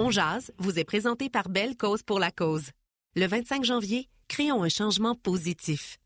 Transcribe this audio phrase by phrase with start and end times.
[0.00, 2.70] On Jazz vous est présenté par Belle Cause pour la cause.
[3.16, 5.98] Le 25 janvier, créons un changement positif.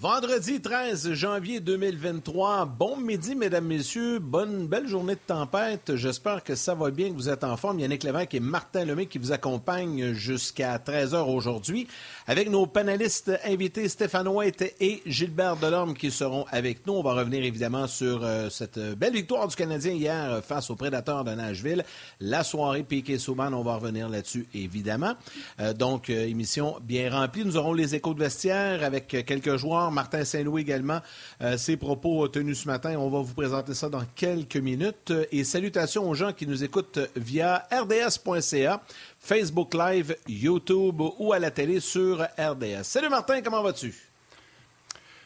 [0.00, 2.66] Vendredi 13 janvier 2023.
[2.66, 4.20] Bon midi, mesdames, messieurs.
[4.20, 5.96] Bonne, belle journée de tempête.
[5.96, 7.80] J'espère que ça va bien, que vous êtes en forme.
[7.80, 11.88] Yannick Lévesque et Martin Lemay qui vous accompagnent jusqu'à 13h aujourd'hui
[12.28, 16.92] avec nos panélistes invités Stéphane White et Gilbert Delorme qui seront avec nous.
[16.92, 21.24] On va revenir évidemment sur euh, cette belle victoire du Canadien hier face aux Prédateurs
[21.24, 21.84] de Nashville.
[22.20, 25.14] La soirée Piquet Souban, on va revenir là-dessus évidemment.
[25.58, 27.44] Euh, donc, euh, émission bien remplie.
[27.44, 31.00] Nous aurons les échos de vestiaire avec quelques joueurs Martin Saint-Louis également,
[31.42, 32.96] euh, ses propos tenus ce matin.
[32.98, 35.12] On va vous présenter ça dans quelques minutes.
[35.32, 38.80] Et salutations aux gens qui nous écoutent via rds.ca,
[39.18, 42.84] Facebook Live, YouTube ou à la télé sur RDS.
[42.84, 43.94] Salut Martin, comment vas-tu?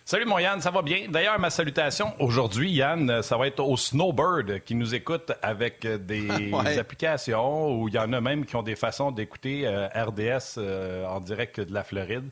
[0.05, 1.07] Salut mon Yann, ça va bien?
[1.09, 6.29] D'ailleurs, ma salutation aujourd'hui, Yann, ça va être au Snowbird qui nous écoute avec des
[6.79, 11.07] applications où il y en a même qui ont des façons d'écouter euh, RDS euh,
[11.07, 12.29] en direct de la Floride.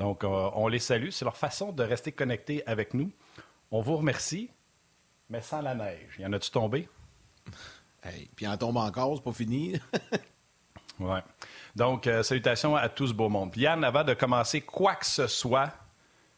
[0.00, 1.10] Donc, euh, on les salue.
[1.10, 3.12] C'est leur façon de rester connectés avec nous.
[3.70, 4.48] On vous remercie,
[5.28, 6.16] mais sans la neige.
[6.18, 6.88] Y en a-tu tombé?
[8.34, 9.78] puis en tombe encore, c'est pas fini.
[11.00, 11.18] oui.
[11.76, 13.54] Donc, euh, salutations à tous, beau monde.
[13.58, 15.70] Yann, avant de commencer quoi que ce soit,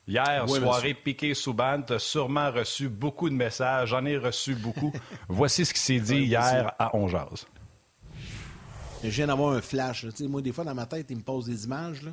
[0.08, 3.90] hier, soirée piqué sous bande, tu as sûrement reçu beaucoup de messages.
[3.90, 4.92] J'en ai reçu beaucoup.
[5.28, 7.46] Voici ce qui s'est dit hier à Onjaz.
[9.04, 10.04] Je viens d'avoir un flash.
[10.22, 12.02] Moi, des fois, dans ma tête, il me pose des images.
[12.02, 12.10] Là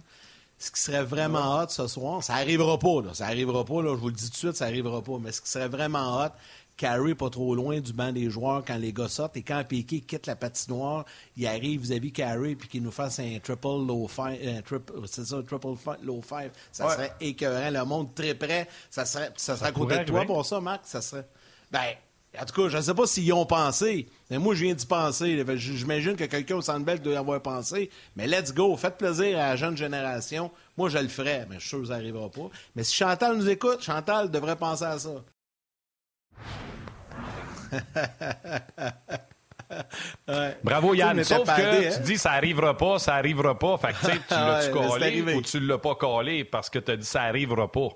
[0.60, 3.96] ce qui serait vraiment hot ce soir, ça arrivera pas, là, ça arrivera pas, là,
[3.96, 6.22] je vous le dis tout de suite, ça arrivera pas, mais ce qui serait vraiment
[6.22, 6.30] hot,
[6.76, 10.00] Carrie pas trop loin du banc des joueurs quand les gars sortent et quand Piqué
[10.00, 11.04] quitte la patinoire,
[11.36, 15.44] il arrive vis-à-vis Carrie puis qu'il nous fasse un triple low five, euh, c'est ça,
[15.44, 19.72] triple low five, ça serait écœurant, le monde très près, ça serait, ça serait à
[19.72, 21.26] côté de toi pour ça, Marc, ça serait,
[21.72, 21.96] ben,
[22.38, 24.08] en tout cas, je ne sais pas s'ils y ont pensé.
[24.30, 25.44] Mais moi, je viens d'y penser.
[25.56, 27.90] J'imagine que quelqu'un au Centre doit y avoir pensé.
[28.16, 28.78] Mais let's go.
[28.78, 30.52] Faites plaisir à la jeune génération.
[30.78, 32.50] Moi, je le ferais, mais je suis sûr que ça n'arrivera pas.
[32.76, 35.24] Mais si Chantal nous écoute, Chantal devrait penser à ça.
[40.64, 41.92] Bravo Yann, sauf que hein?
[41.96, 43.78] tu dis ça arrivera pas, ça arrivera pas.
[43.78, 47.06] Fait que tu l'as-tu collé ou tu l'as pas collé parce que tu as dit
[47.06, 47.90] ça arrivera pas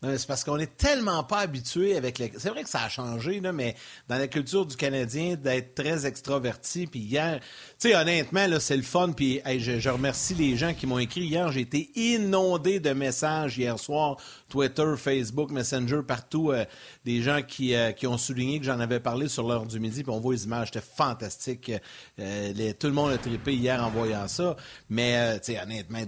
[0.00, 2.32] c'est parce qu'on est tellement pas habitué avec les.
[2.38, 3.74] C'est vrai que ça a changé, mais
[4.06, 6.86] dans la culture du Canadien, d'être très extraverti.
[6.86, 7.40] Puis hier,
[7.80, 9.10] tu sais, honnêtement, c'est le fun.
[9.10, 11.50] Puis je, remercie les gens qui m'ont écrit hier.
[11.50, 16.52] J'ai été inondé de messages hier soir, Twitter, Facebook, Messenger, partout.
[16.52, 16.64] Euh,
[17.04, 20.04] des gens qui, euh, qui, ont souligné que j'en avais parlé sur l'heure du midi.
[20.04, 21.72] Puis on voit les images, c'était fantastique.
[22.20, 24.54] Euh, tout le monde a trippé hier en voyant ça.
[24.90, 25.98] Mais, tu sais, honnêtement,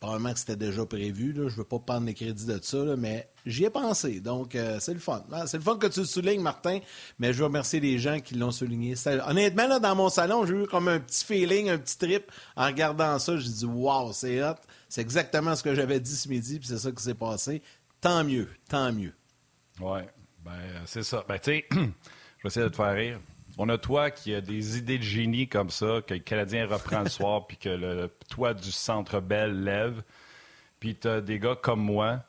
[0.00, 1.32] probablement que c'était déjà prévu.
[1.32, 1.48] Là.
[1.48, 3.05] Je veux pas prendre les crédits de ça, mais
[3.46, 4.20] j'y ai pensé.
[4.20, 5.24] Donc, euh, c'est le fun.
[5.32, 6.80] Ah, c'est le fun que tu le soulignes, Martin,
[7.18, 8.94] mais je veux remercier les gens qui l'ont souligné.
[9.26, 12.66] Honnêtement, là, dans mon salon, j'ai eu comme un petit feeling, un petit trip en
[12.66, 13.36] regardant ça.
[13.36, 14.56] J'ai dit, wow, c'est hot.
[14.88, 17.62] C'est exactement ce que j'avais dit ce midi, puis c'est ça qui s'est passé.
[18.00, 19.14] Tant mieux, tant mieux.
[19.80, 20.00] Oui,
[20.44, 20.52] ben,
[20.86, 21.24] c'est ça.
[21.28, 21.90] Ben, tu sais, je vais
[22.44, 23.20] essayer de te faire rire.
[23.58, 27.00] On a toi qui a des idées de génie comme ça, que le Canadien reprend
[27.00, 30.02] le soir, puis que le toit du Centre Bell lève.
[30.78, 32.22] Puis tu as des gars comme moi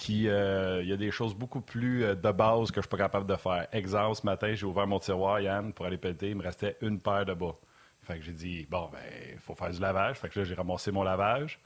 [0.00, 2.88] qui euh, il y a des choses beaucoup plus euh, de base que je suis
[2.88, 3.68] pas capable de faire.
[3.70, 6.98] Exemple, ce matin, j'ai ouvert mon tiroir, Yann, pour aller péter, il me restait une
[6.98, 7.54] paire de bas.
[8.00, 8.98] Fait que j'ai dit, bon, ben,
[9.30, 10.16] il faut faire du lavage.
[10.16, 11.60] Fait que là, j'ai ramassé mon lavage.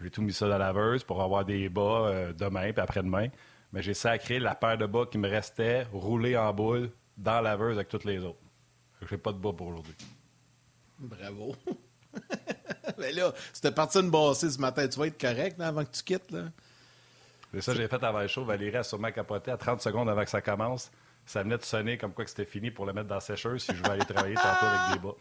[0.00, 3.26] J'ai tout mis ça dans la laveuse pour avoir des bas euh, demain puis après-demain.
[3.72, 7.50] Mais j'ai sacré la paire de bas qui me restait roulée en boule dans la
[7.50, 8.38] laveuse avec toutes les autres.
[9.10, 9.96] J'ai pas de bas pour aujourd'hui.
[11.00, 11.56] Bravo.
[12.98, 14.86] Mais là, c'était parti de bosser ce matin.
[14.86, 16.44] Tu vas être correct avant que tu quittes, là?
[17.52, 18.44] C'est ça, j'ai fait avant le show.
[18.44, 20.90] Valérie a sûrement capoté à 30 secondes avant que ça commence.
[21.26, 23.62] Ça venait de sonner comme quoi que c'était fini pour le mettre dans la sécheuse
[23.62, 25.14] si je vais aller travailler tantôt avec des bas.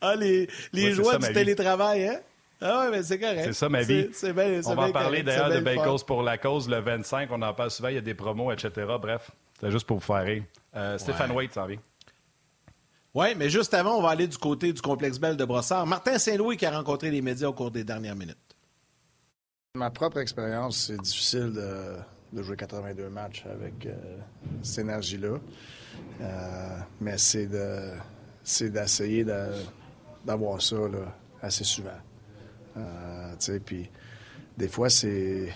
[0.00, 2.20] Ah, les, les joies du télétravail, hein?
[2.60, 3.44] Ah oui, mais c'est correct.
[3.44, 4.08] C'est ça ma vie.
[4.12, 7.28] C'est, bien, on va en parler d'ailleurs de Bacos pour la cause le 25.
[7.32, 7.88] On en parle souvent.
[7.88, 8.70] Il y a des promos, etc.
[9.00, 9.30] Bref,
[9.60, 10.44] c'est juste pour vous faire rire.
[10.76, 11.38] Euh, Stéphane ouais.
[11.38, 11.78] Waite s'en vient.
[13.14, 15.86] Oui, mais juste avant, on va aller du côté du complexe Belle de Brossard.
[15.86, 18.51] Martin Saint-Louis qui a rencontré les médias au cours des dernières minutes.
[19.74, 24.18] Ma propre expérience, c'est difficile de, jouer 82 matchs avec euh,
[24.62, 25.38] cette énergie-là.
[26.20, 27.46] Euh, mais c'est
[28.68, 29.24] d'essayer
[30.26, 30.76] d'avoir ça
[31.40, 31.88] assez souvent.
[32.76, 33.34] Euh,
[33.64, 33.90] puis
[34.58, 35.48] des fois, c'est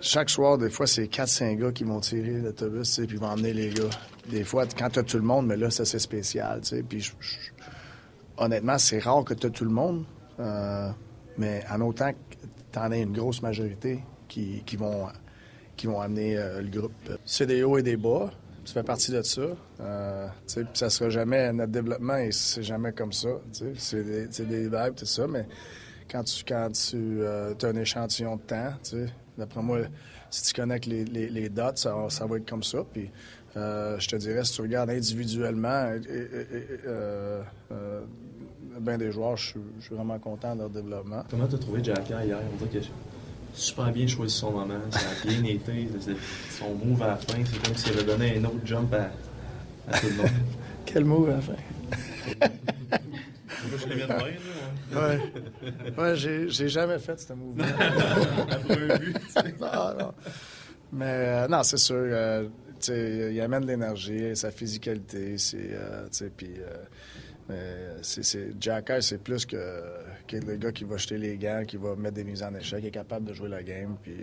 [0.00, 3.70] chaque soir, des fois, c'est 4-5 gars qui vont tirer l'autobus, puis vont emmener les
[3.70, 3.90] gars.
[4.28, 6.60] Des fois, quand tu as tout le monde, mais là, ça, c'est spécial.
[6.88, 7.10] Puis
[8.36, 10.04] honnêtement, c'est rare que tu as tout le monde.
[11.38, 12.36] Mais en autant que
[12.72, 15.08] tu en as une grosse majorité qui, vont,
[15.76, 16.92] qui vont amener euh, le groupe.
[17.24, 18.30] C'est des hauts et des bas.
[18.64, 19.42] Tu fais partie de ça.
[19.80, 20.28] Euh,
[20.74, 23.30] ça sera jamais notre développement et c'est jamais comme ça.
[23.76, 25.46] C'est des, des vibes, ça, mais
[26.10, 28.72] quand tu, quand tu euh, as un échantillon de temps,
[29.38, 29.78] d'après moi,
[30.30, 32.78] si tu connectes les, les, les ça, ça, va être comme ça.
[32.92, 33.10] Puis,
[33.56, 35.92] euh, je te dirais, si tu regardes individuellement,
[36.86, 37.42] euh,
[38.78, 39.50] bien des joueurs, je
[39.80, 41.24] suis vraiment content de leur développement.
[41.30, 42.38] Comment tu as trouvé Jacka hier?
[42.52, 42.92] On dirait qu'il a
[43.54, 44.74] super bien choisi son moment.
[44.90, 45.88] Ça a bien été.
[46.50, 49.10] Son move à la fin, c'est comme s'il avait donné un autre jump à,
[49.92, 50.30] à tout le monde.
[50.86, 51.52] Quel move à la fin?
[53.78, 54.08] je bien
[54.92, 55.20] Ouais.
[55.98, 57.64] ouais j'ai jamais fait ce mouvement.
[58.50, 59.16] Après un but.
[59.60, 60.12] non, non.
[60.92, 61.96] Mais euh, non, c'est sûr.
[61.96, 62.48] Euh,
[62.88, 65.36] il amène de l'énergie, sa physicalité.
[65.38, 66.76] C'est, euh, puis, euh,
[68.02, 69.82] c'est, Jack c'est plus que,
[70.26, 72.80] que, le gars qui va jeter les gants, qui va mettre des mises en échec,
[72.80, 73.96] qui est capable de jouer la game.
[74.02, 74.16] Puis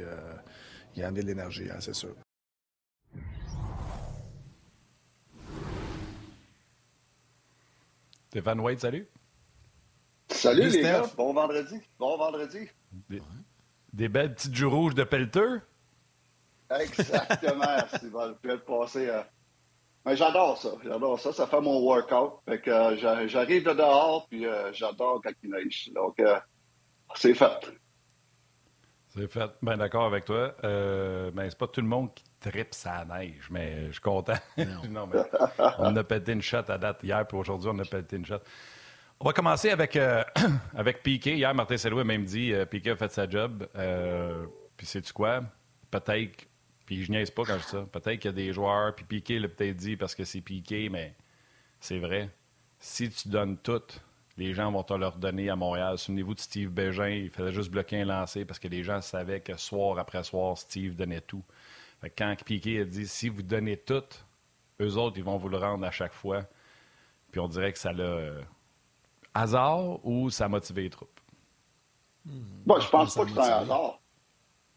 [0.95, 2.15] il a de l'énergie, hein, c'est sûr.
[8.29, 9.07] Stéphane White, salut.
[10.29, 11.79] Salut les gars, bon vendredi.
[11.97, 12.67] Bon vendredi.
[13.93, 15.61] Des, belles petites joues rouges de pelleteux?
[16.69, 18.35] Exactement, Steven.
[18.43, 19.09] Je vais passer.
[19.09, 19.23] Euh,
[20.07, 21.31] mais j'adore ça, j'adore ça.
[21.31, 22.39] Ça fait mon workout.
[22.47, 25.91] Fait que euh, j'arrive de dehors, puis euh, j'adore quand il neige.
[25.93, 26.17] Donc,
[27.15, 27.71] c'est fait.
[29.09, 29.51] C'est fait.
[29.61, 30.55] Ben d'accord avec toi.
[30.63, 34.33] ben, c'est pas tout le monde qui tripe sa neige, mais je suis content.
[34.89, 35.07] Non.
[35.07, 35.19] mais
[35.79, 38.39] on a pété une shot à date hier, puis aujourd'hui, on a pété une shot.
[39.19, 40.23] On va commencer avec, euh,
[40.75, 41.35] avec Piqué.
[41.35, 43.67] Hier, Martin Saloué a même dit euh, Piqué a fait sa job.
[43.75, 44.45] Euh,
[44.75, 45.41] puis sais-tu quoi?
[45.89, 46.46] Peut-être,
[46.87, 49.05] puis je niaise pas quand je dis ça, peut-être qu'il y a des joueurs, puis
[49.05, 51.13] Piqué l'a peut-être dit parce que c'est Piqué, mais
[51.79, 52.31] c'est vrai.
[52.79, 53.83] Si tu donnes tout,
[54.37, 55.97] les gens vont te le redonner à Montréal.
[55.97, 59.41] Souvenez-vous de Steve Bégin, il faisait juste bloquer un lancer parce que les gens savaient
[59.41, 61.43] que soir après soir, Steve donnait tout.
[62.17, 64.03] quand Piqué a dit si vous donnez tout,
[64.81, 66.45] eux autres, ils vont vous le rendre à chaque fois.
[67.31, 68.41] Puis on dirait que ça l'a
[69.33, 71.19] hasard ou ça a motivé les troupes?
[72.25, 73.99] Bon, je pense pas que c'est un hasard.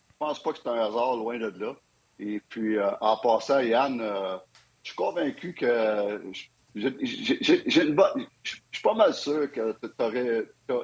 [0.09, 1.75] Je pense pas que c'est un hasard, loin de là.
[2.21, 4.37] Et puis, euh, en passant, Yann, euh,
[4.83, 6.21] je suis convaincu que
[6.75, 8.27] j'ai une bonne.
[8.43, 9.75] Je suis pas mal sûr que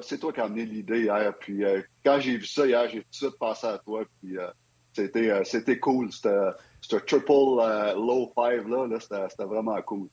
[0.01, 1.35] c'est toi qui as amené l'idée hier.
[1.39, 4.05] Puis euh, quand j'ai vu ça hier, j'ai tout de suite pensé à toi.
[4.23, 4.37] Puis
[4.95, 6.11] c'était, c'était cool.
[6.11, 7.31] C'était triple
[7.97, 10.09] low five là, là c'était vraiment cool.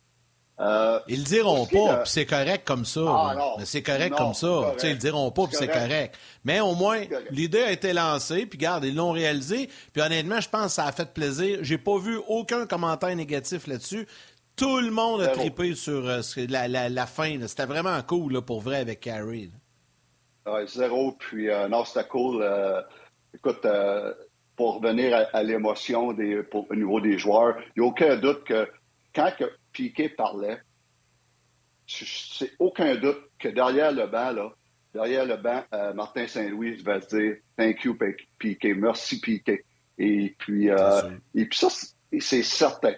[0.60, 3.02] Euh, ils le diront pas, puis c'est correct comme ça.
[3.06, 4.76] Ah, c'est correct comme ça.
[4.84, 6.16] Ils le diront pas, puis c'est correct.
[6.46, 7.02] Mais au moins,
[7.32, 9.70] l'idée a été lancée, puis regarde, ils l'ont réalisé.
[9.92, 11.60] Puis honnêtement, je pense que ça a fait plaisir.
[11.62, 14.08] J'ai pas vu aucun commentaire négatif là-dessus.
[14.56, 17.36] Tout le monde a tripé sur euh, la, fin.
[17.48, 19.50] C'était vraiment cool pour vrai avec Carrie.
[20.68, 22.46] zéro, puis euh, non, c'était cool.
[23.34, 23.66] écoute,
[24.56, 28.70] pour revenir à, l'émotion au niveau des joueurs, il n'y a aucun doute que
[29.16, 29.32] quand
[29.74, 30.62] Piqué parlait,
[31.88, 34.54] c'est aucun doute que derrière le banc, là,
[34.94, 37.98] derrière le banc, euh, Martin Saint-Louis va se dire Thank you,
[38.40, 39.66] Piqué, merci Piqué.
[39.98, 41.68] Et puis, euh, et puis ça,
[42.20, 42.94] c'est certain.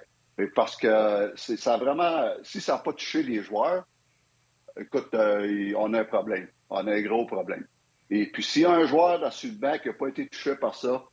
[0.54, 3.86] Parce que ça a vraiment, si ça n'a pas touché les joueurs,
[4.79, 6.48] écoute, euh, on a un problème.
[6.70, 7.65] On a un gros problème.
[8.10, 10.55] Et puis, s'il y a un joueur dans le banc qui n'a pas été touché
[10.55, 11.05] par ça,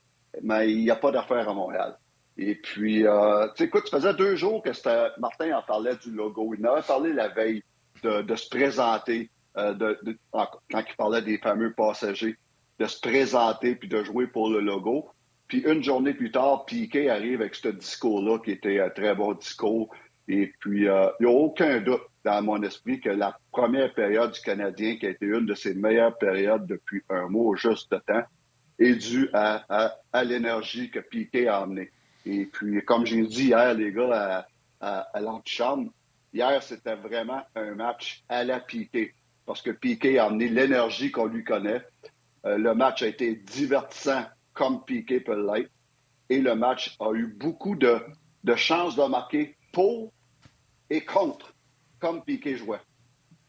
[0.42, 1.96] mais il n'y a pas d'affaire à Montréal.
[2.38, 4.70] Et puis, euh, tu sais, écoute, ça faisait deux jours que
[5.20, 6.54] Martin en parlait du logo.
[6.58, 7.62] Il en avait parlé la veille
[8.02, 12.36] de, se présenter, euh, de, quand il parlait des fameux passagers,
[12.78, 15.08] de se présenter puis de jouer pour le logo.
[15.46, 19.34] Puis une journée plus tard, Piquet arrive avec ce discours-là qui était un très bon
[19.34, 19.94] discours.
[20.26, 24.32] Et puis, euh, il n'y a aucun doute dans mon esprit que la première période
[24.32, 27.98] du Canadien, qui a été une de ses meilleures périodes depuis un mois juste de
[27.98, 28.22] temps,
[28.78, 31.90] est due à, à, à l'énergie que Piquet a amenée.
[32.26, 34.46] Et puis, comme j'ai dit hier, les gars,
[34.80, 35.90] à, à, l'antichambre,
[36.32, 39.14] hier, c'était vraiment un match à la Piqué.
[39.46, 41.82] Parce que Piqué a amené l'énergie qu'on lui connaît.
[42.44, 45.70] Euh, le match a été divertissant comme Piqué peut l'être.
[46.28, 47.98] Et le match a eu beaucoup de,
[48.44, 50.12] de chances de marquer pour
[50.90, 51.54] et contre,
[51.98, 52.80] comme Piqué jouait.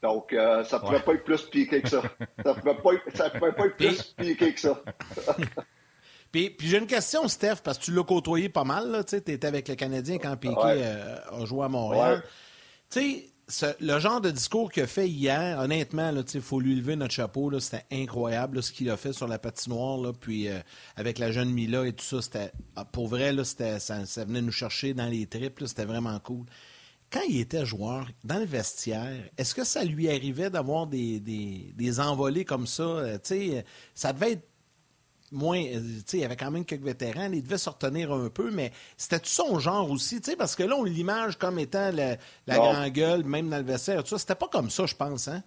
[0.04, 2.02] Donc, euh, ça ne pouvait pas être plus piqué que ça.
[2.44, 4.82] Ça ne pouvait, pouvait, pas être plus piqué que ça.
[6.34, 9.06] Puis, j'ai une question, Steph, parce que tu l'as côtoyé pas mal.
[9.08, 12.24] Tu étais avec le Canadien quand Piqué euh, a joué à Montréal.
[13.80, 17.60] Le genre de discours qu'il a fait hier, honnêtement, il faut lui lever notre chapeau.
[17.60, 20.00] C'était incroyable ce qu'il a fait sur la patinoire.
[20.00, 20.60] Là, puis euh,
[20.96, 24.42] avec la jeune Mila et tout ça, c'était ah, pour vrai, là, ça, ça venait
[24.42, 25.62] nous chercher dans les tripes.
[25.68, 26.46] C'était vraiment cool.
[27.12, 31.72] Quand il était joueur, dans le vestiaire, est-ce que ça lui arrivait d'avoir des, des,
[31.76, 32.82] des, envolées comme ça?
[32.82, 33.20] Euh,
[33.94, 34.48] ça devait être
[35.34, 35.60] moins.
[35.60, 35.82] Euh,
[36.14, 39.20] il y avait quand même quelques vétérans, il devait se retenir un peu, mais c'était
[39.20, 43.24] tout son genre aussi, parce que là, on l'image comme étant la, la grande gueule,
[43.24, 45.44] même dans le vestiaire, tout C'était pas comme ça, je pense, hein?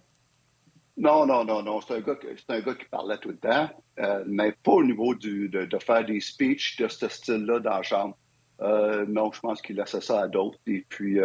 [0.97, 1.79] Non, non, non, non.
[1.81, 2.17] C'est un, gars,
[2.49, 6.03] un gars qui parlait tout le temps, euh, mais pas au niveau du, de, faire
[6.03, 8.17] des speeches de ce style-là dans la chambre.
[8.61, 10.57] Euh, non, je pense qu'il laissait ça à d'autres.
[10.65, 11.19] Et puis,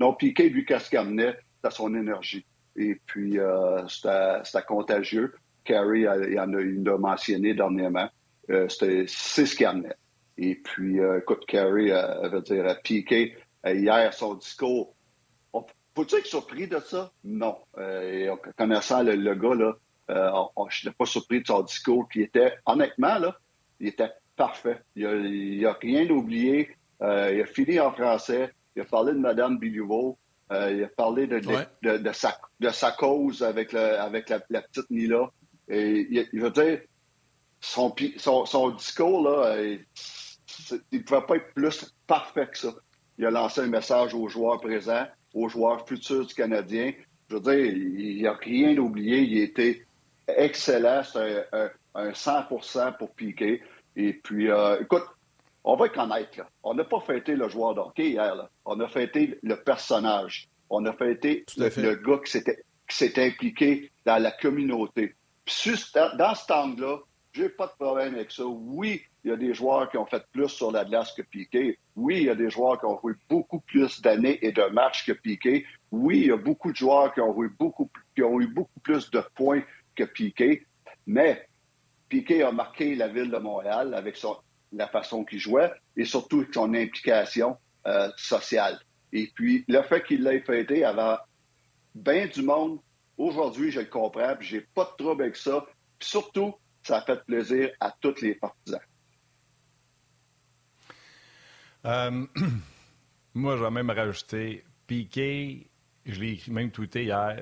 [0.00, 1.36] non, Piqué, lui, qu'est-ce qu'il amenait?
[1.56, 2.46] C'était son énergie.
[2.76, 3.38] Et puis,
[3.88, 5.34] c'était contagieux.
[5.64, 8.08] Carrie, il en a, mentionné dernièrement.
[8.50, 9.96] Euh, c'est ce qu'il amenait.
[10.36, 14.94] Et puis, euh, écoute, Carrie, euh, veut dire, à Piqué, hier, son discours,
[15.94, 17.12] faut-tu être surpris de ça?
[17.22, 17.58] Non.
[17.78, 18.26] Et
[18.56, 19.76] connaissant le, gars, là,
[20.08, 23.36] je n'étais pas surpris de son discours qui était, honnêtement, là,
[23.78, 24.80] il était parfait.
[24.96, 26.70] Il n'a rien oublié.
[27.02, 27.06] il
[27.42, 28.52] a fini en français.
[28.74, 30.16] Il a parlé de Mme Bilouveau.
[30.50, 34.90] il a parlé de, de, sa, de, sa, cause avec, le, avec la, la petite
[34.90, 35.30] Nila.
[35.68, 36.80] Et, il veut dire,
[37.60, 39.84] son, son, discours, là, il
[40.92, 42.72] ne pouvait pas être plus parfait que ça.
[43.18, 46.92] Il a lancé un message aux joueurs présents, aux joueurs futurs du Canadien.
[47.28, 49.20] Je veux dire, il n'a rien oublié.
[49.20, 49.84] Il était
[50.26, 51.02] excellent.
[51.04, 53.62] C'est un, 100% pour Piqué.
[53.96, 55.04] Et puis, euh, écoute,
[55.62, 56.36] on va être honnête.
[56.36, 56.48] Là.
[56.62, 58.34] On n'a pas fêté le joueur d'hockey hier.
[58.34, 58.50] Là.
[58.64, 60.48] On a fêté le personnage.
[60.70, 65.14] On a fêté le, le, gars qui s'était impliqué dans la communauté
[66.18, 66.98] dans ce angle-là,
[67.32, 68.44] j'ai pas de problème avec ça.
[68.44, 71.78] Oui, il y a des joueurs qui ont fait plus sur la glace que Piqué.
[71.96, 75.06] Oui, il y a des joueurs qui ont joué beaucoup plus d'années et de matchs
[75.06, 75.64] que Piqué.
[75.90, 79.10] Oui, il y a beaucoup de joueurs qui ont, beaucoup, qui ont eu beaucoup plus
[79.10, 79.62] de points
[79.96, 80.66] que Piqué.
[81.06, 81.48] Mais
[82.08, 84.36] Piqué a marqué la ville de Montréal avec son,
[84.72, 87.56] la façon qu'il jouait et surtout son implication
[87.86, 88.78] euh, sociale.
[89.12, 91.16] Et puis, le fait qu'il l'ait fêté avant
[91.94, 92.78] bien du monde
[93.18, 95.64] Aujourd'hui, je le comprends, puis j'ai pas de trouble avec ça.
[95.98, 98.80] Puis surtout, ça a fait plaisir à tous les partisans.
[101.84, 102.26] Euh,
[103.34, 105.68] moi, je vais même rajouter Piqué,
[106.06, 107.38] je l'ai même tweeté hier,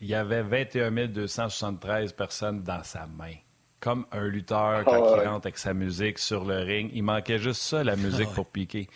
[0.00, 3.34] il y avait 21 273 personnes dans sa main.
[3.80, 6.90] Comme un lutteur quand il rentre avec sa musique sur le ring.
[6.94, 8.88] Il manquait juste ça, la musique pour Piqué.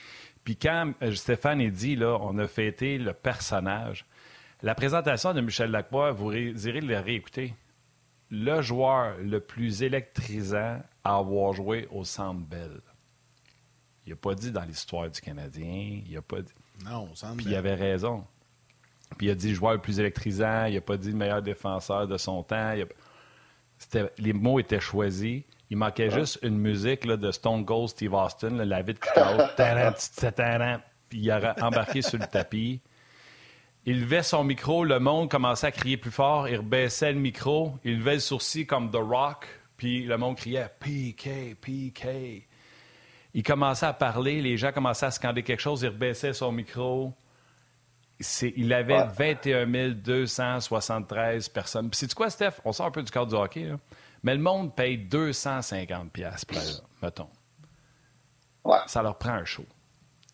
[0.44, 4.04] Puis quand euh, Stéphane est dit, là, on a fêté le personnage,
[4.62, 7.54] la présentation de Michel Lacroix, vous irez le réécouter.
[8.30, 12.80] Le joueur le plus électrisant à avoir joué au Centre Bell.
[14.06, 16.00] Il n'a pas dit dans l'histoire du Canadien.
[16.06, 16.52] Il a pas dit.
[16.84, 18.24] Non, au Centre Puis il avait raison.
[19.18, 20.64] Puis il a dit le joueur le plus électrisant.
[20.66, 22.74] Il n'a pas dit le meilleur défenseur de son temps.
[24.18, 25.42] Les mots étaient choisis.
[25.70, 28.98] Il manquait juste une musique là, de Stone Cold Steve Austin, la vie de
[31.08, 32.80] Puis il a embarqué sur le tapis.
[33.84, 37.74] Il levait son micro, le monde commençait à crier plus fort, il rebaissait le micro,
[37.82, 39.46] il levait le sourcil comme The Rock,
[39.76, 42.46] puis le monde criait PK, PK.
[43.34, 47.12] Il commençait à parler, les gens commençaient à scander quelque chose, il rebaissait son micro.
[48.56, 51.90] il avait 21 273 personnes.
[51.90, 52.60] Puis c'est quoi, Steph?
[52.64, 53.68] On sort un peu du cadre du hockey,
[54.22, 56.46] mais le monde paye 250 pièces
[57.02, 57.30] mettons.
[58.86, 59.66] Ça leur prend un show.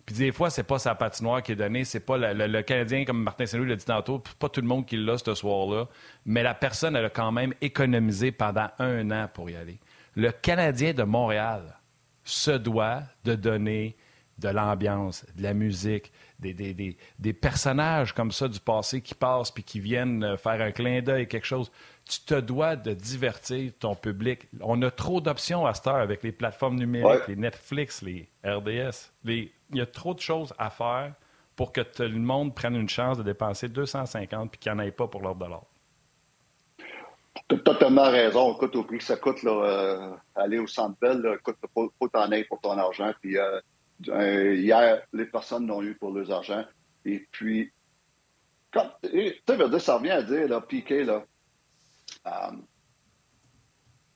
[0.09, 3.23] Puis des fois, c'est pas sa patinoire qui est donnée, c'est pas le, Canadien, comme
[3.23, 5.87] Martin Saint-Louis l'a dit tantôt, pas tout le monde qui l'a ce soir-là,
[6.25, 9.79] mais la personne, elle a quand même économisé pendant un an pour y aller.
[10.15, 11.79] Le Canadien de Montréal
[12.25, 13.99] se doit de donner
[14.38, 19.50] de l'ambiance, de la musique, des, des, des, personnages comme ça du passé qui passent
[19.50, 21.71] puis qui viennent faire un clin d'œil, quelque chose
[22.09, 24.49] tu te dois de divertir ton public.
[24.61, 29.12] On a trop d'options à cette heure avec les plateformes numériques, les Netflix, les RDS.
[29.25, 31.12] Il y a trop de choses à faire
[31.55, 34.83] pour que tout le monde prenne une chance de dépenser 250 puis qu'il n'y en
[34.83, 35.62] ait pas pour leur dollar.
[37.49, 38.55] Tu as totalement raison.
[38.55, 42.09] Écoute, au prix que ça coûte, là, euh, aller au centre belle, écoute, faut, faut
[42.09, 43.12] t'en aider pour ton argent.
[43.21, 43.61] Puis euh,
[44.09, 46.65] euh, hier, les personnes n'ont eu pour leur argent.
[47.05, 47.71] Et puis,
[48.73, 48.81] tu
[49.12, 51.25] sais, ça revient à dire, là, Piqué, là,
[52.27, 52.57] euh,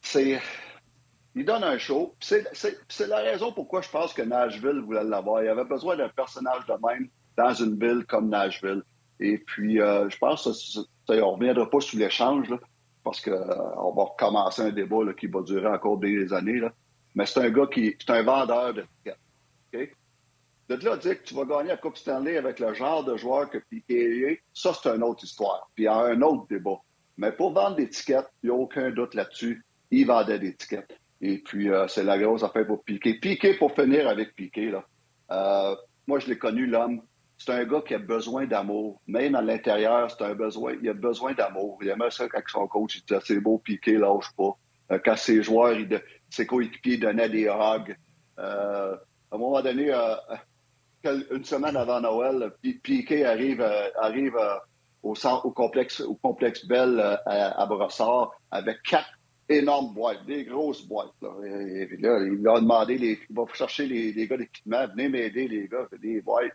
[0.00, 0.40] c'est.
[1.34, 2.14] Il donne un show.
[2.20, 2.44] C'est
[3.06, 5.42] la raison pourquoi je pense que Nashville voulait l'avoir.
[5.42, 8.82] Il avait besoin d'un personnage de même dans une ville comme Nashville.
[9.18, 10.44] Et puis, euh, je pense
[11.06, 12.48] qu'on ne reviendra pas sous l'échange,
[13.04, 16.60] parce qu'on euh, va recommencer un débat qui va durer encore des années.
[17.14, 19.92] Mais c'est un gars qui est un vendeur de tickets.
[20.68, 23.50] De là dire que tu vas gagner la Coupe Stanley avec le genre de joueur
[23.50, 25.70] que Piqué est, ça, c'est une autre histoire.
[25.74, 26.78] Puis il y a un autre débat.
[27.22, 29.64] Mais pour vendre des tickets, il n'y a aucun doute là-dessus.
[29.92, 30.98] Il vendait des tickets.
[31.20, 33.14] Et puis, euh, c'est la grosse affaire pour Piqué.
[33.14, 34.84] Piqué, pour finir avec Piqué, là.
[35.30, 35.76] Euh,
[36.08, 37.00] moi, je l'ai connu, l'homme.
[37.38, 39.00] C'est un gars qui a besoin d'amour.
[39.06, 40.74] Même à l'intérieur, c'est un besoin.
[40.82, 41.78] Il a besoin d'amour.
[41.82, 44.56] Il aimait ça quand son coach il disait c'est beau, Piqué, lâche pas.
[44.90, 45.76] Euh, quand ses joueurs,
[46.28, 47.96] ses coéquipiers donnaient des hugs.
[48.36, 48.98] à
[49.30, 49.92] un moment donné,
[51.04, 52.50] une semaine avant Noël,
[52.82, 53.64] Piqué arrive,
[53.96, 54.36] arrive
[55.02, 55.14] au,
[55.50, 59.10] complexe, au complexe Bell à, à Brossard avec quatre
[59.48, 61.12] énormes boîtes, des grosses boîtes.
[61.20, 61.30] Là.
[61.44, 65.68] Et, il a demandé, les, il va chercher les, les gars d'équipement, venez m'aider, les
[65.68, 66.52] gars, des boîtes.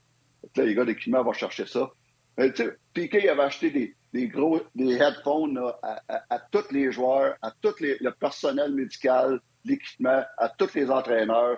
[0.56, 1.89] Là, les gars d'équipement vont chercher ça.
[2.38, 2.54] Mais,
[2.94, 7.74] Piqué avait acheté des, des, gros des headphones à, à, tous les joueurs, à tout
[7.80, 11.58] les, le personnel médical, l'équipement, à tous les entraîneurs.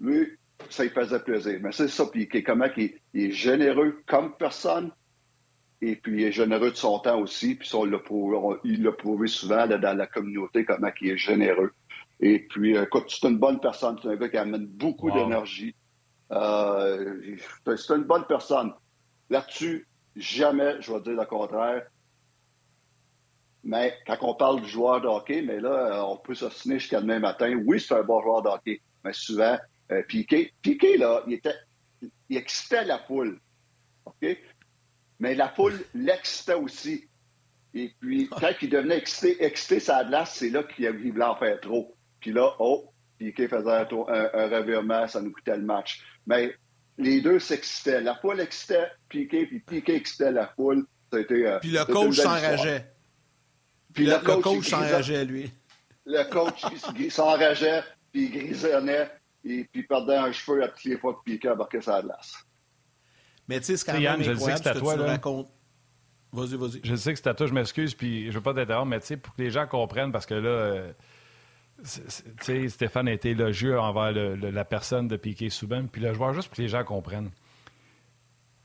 [0.00, 0.36] Lui,
[0.68, 1.58] ça lui faisait plaisir.
[1.62, 4.90] Mais c'est ça, Piqué, comment il, il est généreux comme personne,
[5.82, 7.54] et puis il est généreux de son temps aussi.
[7.54, 7.70] Puis
[8.64, 11.72] il l'a prouvé souvent dans la communauté, comment il est généreux.
[12.20, 13.98] Et puis, écoute, c'est une bonne personne.
[14.02, 15.74] C'est un gars qui amène beaucoup d'énergie.
[16.32, 18.72] Euh, c'est une bonne personne.
[19.30, 21.86] Là-dessus, jamais je vais dire le contraire.
[23.64, 27.20] Mais quand on parle du joueur de hockey, mais là, on peut s'assiner jusqu'à demain
[27.20, 27.54] matin.
[27.64, 28.80] Oui, c'est un bon joueur de hockey.
[29.04, 29.58] Mais souvent,
[29.92, 31.54] euh, Piqué, Piqué, là, il était,
[32.28, 33.40] il excitait la foule.
[34.04, 34.36] OK?
[35.20, 37.08] Mais la foule l'excitait aussi.
[37.74, 41.60] Et puis, quand il devenait excité, excité sa glace, c'est là qu'il voulait en faire
[41.60, 41.94] trop.
[42.20, 46.02] Puis là, oh, Piquet faisait un, un, revirement, ça nous coûtait le match.
[46.26, 46.54] Mais
[46.98, 48.00] les deux s'excitaient.
[48.00, 50.86] La foule excitait Piquet, puis Piquet excitait la foule.
[51.12, 52.86] C'était, euh, puis le coach s'enrageait.
[53.92, 55.50] Puis le, coach, s'enrageait, lui.
[56.06, 56.60] Le coach
[57.10, 59.10] s'enrageait, puis il grisonnait,
[59.44, 62.32] et puis perdait un cheveu à toutes les fois que Piquet embarquait sa glace.
[63.50, 65.48] Mais tu sais, c'est quand même Yann, incroyable je sais que, toi, tu racontes.
[66.32, 66.80] Vas-y, vas-y.
[66.84, 69.06] Je sais que c'est à toi, je m'excuse, puis je veux pas t'interrompre, mais tu
[69.06, 70.92] sais, pour que les gens comprennent, parce que là, euh,
[71.82, 72.00] tu
[72.42, 76.46] sais, Stéphane a été élogieux envers la personne de Piqué Souben, puis le joueur, juste
[76.46, 77.32] pour que les gens comprennent.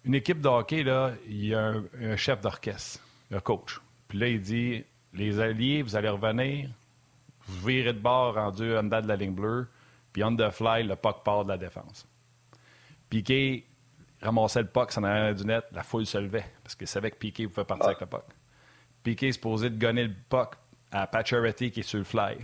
[0.03, 2.99] Une équipe de hockey, là, il y a un, chef d'orchestre,
[3.31, 3.81] un coach.
[4.07, 6.69] Puis là, il dit les alliés, vous allez revenir,
[7.47, 9.67] vous virez de bord rendu en dedans de la ligne bleue,
[10.13, 12.07] puis on the fly, le puck part de la défense.
[13.09, 13.65] Piqué
[14.25, 17.17] ramassait le puck, s'en allait du net, la foule se levait parce qu'il savait que
[17.17, 18.25] Piqué pouvait partir avec le puck.
[19.03, 20.55] Piqué est supposé de gonner le puck
[20.91, 22.37] à Pacioretty qui est sur le fly.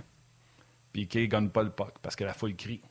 [0.94, 2.82] Piqué ne gonne pas le puck parce que la foule crie.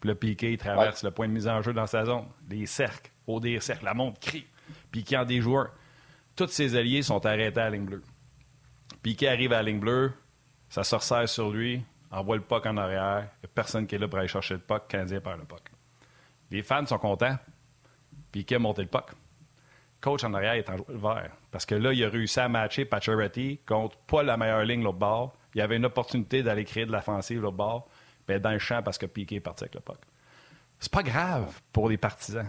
[0.00, 2.26] Puis là, Piqué traverse le point de mise en jeu dans sa zone.
[2.48, 4.46] Les cercles, au des cercles, la montre crie.
[4.90, 5.70] Piqué en des joueurs.
[6.36, 8.02] Tous ses alliés sont arrêtés à la ligne bleue.
[9.02, 10.12] Piqué arrive à la ligne bleue,
[10.68, 13.28] ça se resserre sur lui, envoie le puck en arrière.
[13.36, 14.88] Il n'y a personne qui est là pour aller chercher le puck.
[14.88, 15.62] Canadien perd le puck.
[16.50, 17.36] Les fans sont contents
[18.32, 19.10] Piquet a monté le puck.
[20.00, 21.30] Coach en arrière est en vert.
[21.50, 24.98] Parce que là, il a réussi à matcher Pacioretty contre pas la meilleure ligne l'autre
[24.98, 25.36] bord.
[25.54, 27.88] Il avait une opportunité d'aller créer de l'offensive l'autre bord,
[28.28, 29.98] mais dans le champ parce que Piquet est parti avec le puck.
[30.78, 32.48] C'est pas grave pour les partisans.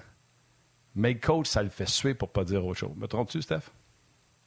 [0.96, 2.96] Mais le coach, ça le fait suer pour pas dire autre chose.
[2.96, 3.70] Me trompes-tu, Steph?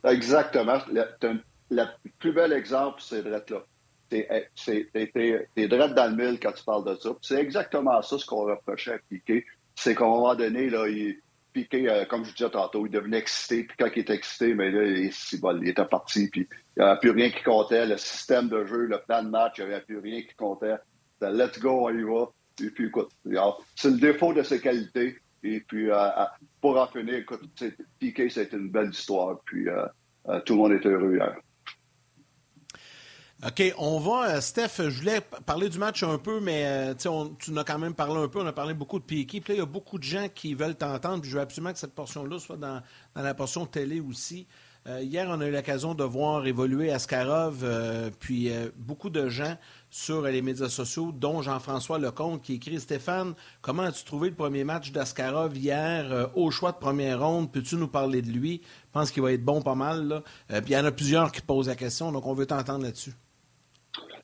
[0.05, 0.79] Exactement.
[0.90, 1.85] Le,
[2.18, 3.64] plus bel exemple, c'est Drette là.
[4.11, 7.11] T'es Drette dans le mille quand tu parles de ça.
[7.20, 9.44] C'est exactement ça ce qu'on reprochait à Piquet.
[9.75, 11.18] C'est qu'à un moment donné, là, il,
[11.55, 13.62] Piqué, euh, comme je disais tantôt, il devenait excité.
[13.62, 15.11] Puis quand il était excité, mais là, il,
[15.62, 16.29] il était parti.
[16.29, 17.87] Puis il n'y avait plus rien qui comptait.
[17.87, 20.75] Le système de jeu, le plan de match, il n'y avait plus rien qui comptait.
[21.14, 22.27] C'était let's go, on y va.
[22.62, 23.11] Et puis écoute,
[23.77, 25.17] c'est le défaut de ses qualités.
[25.45, 26.09] Et puis euh,
[26.61, 27.43] pour en finir, écoute,
[28.01, 29.38] Piqué, c'était une belle histoire.
[29.45, 29.87] Puis euh,
[30.45, 31.37] tout le monde était heureux hier.
[33.42, 34.37] OK, on va.
[34.37, 37.79] Euh, Steph, je voulais parler du match un peu, mais euh, tu en as quand
[37.79, 38.40] même parlé un peu.
[38.40, 41.25] On a parlé beaucoup de là, il y a beaucoup de gens qui veulent t'entendre.
[41.25, 42.81] Je veux absolument que cette portion-là soit dans,
[43.14, 44.47] la portion télé aussi.
[44.87, 47.66] Euh, hier, on a eu l'occasion de voir évoluer Askarov,
[48.18, 49.59] puis beaucoup de gens
[49.90, 54.64] sur les médias sociaux, dont Jean-François Lecomte, qui écrit Stéphane, comment as-tu trouvé le premier
[54.64, 57.53] match d'Askarov hier au choix de première ronde?
[57.53, 58.62] Peux-tu nous parler de lui?
[58.64, 60.23] Je pense qu'il va être bon pas mal.
[60.49, 63.12] Puis il y en a plusieurs qui posent la question, donc on veut t'entendre là-dessus.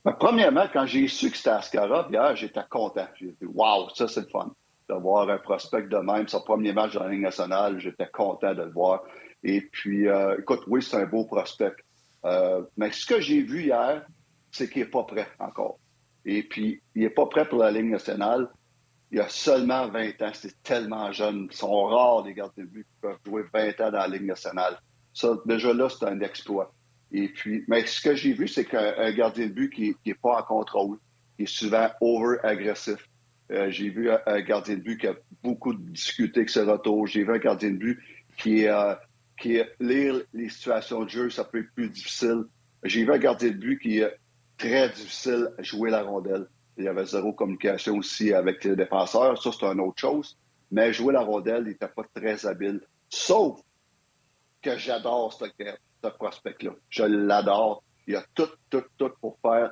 [0.04, 3.06] Ben, premièrement, quand j'ai su que c'était Askarov hier, j'étais content.
[3.18, 4.50] J'ai dit, waouh, ça c'est le fun.
[4.88, 8.62] D'avoir un prospect de même, son premier match dans la Ligue nationale, j'étais content de
[8.62, 9.02] le voir.
[9.42, 11.76] Et puis, euh, écoute, oui, c'est un beau prospect.
[12.24, 14.06] Euh, mais ce que j'ai vu hier,
[14.50, 15.78] c'est qu'il n'est pas prêt encore.
[16.24, 18.48] Et puis, il n'est pas prêt pour la Ligue nationale.
[19.12, 20.30] Il a seulement 20 ans.
[20.32, 21.48] C'est tellement jeune.
[21.50, 24.26] Ils sont rares, les gardiens de but, qui peuvent jouer 20 ans dans la Ligue
[24.26, 24.78] nationale.
[25.12, 26.72] Ça, déjà là, c'est un exploit.
[27.12, 30.40] Et puis, mais ce que j'ai vu, c'est qu'un gardien de but qui n'est pas
[30.40, 30.99] en contrôle,
[31.37, 33.09] qui est souvent over-agressif.
[33.51, 37.07] Euh, j'ai vu un, gardien de but qui a beaucoup discuté avec ses retours.
[37.09, 37.99] J'ai vu un gardien de but
[38.38, 38.94] qui, euh,
[39.40, 42.44] qui lire les situations de jeu, ça peut être plus difficile.
[42.85, 44.16] J'ai vu un gardien de but qui est
[44.57, 46.46] très difficile à jouer la rondelle.
[46.79, 49.42] Il y avait zéro communication aussi avec les défenseurs.
[49.42, 50.38] Ça, c'est une autre chose.
[50.70, 52.81] Mais jouer la rondelle, il n'était pas très habile.
[53.09, 53.61] Sauf
[54.62, 55.46] que j'adore ce,
[56.02, 56.72] ce prospect-là.
[56.88, 57.82] Je l'adore.
[58.06, 59.70] Il a tout, tout, tout pour faire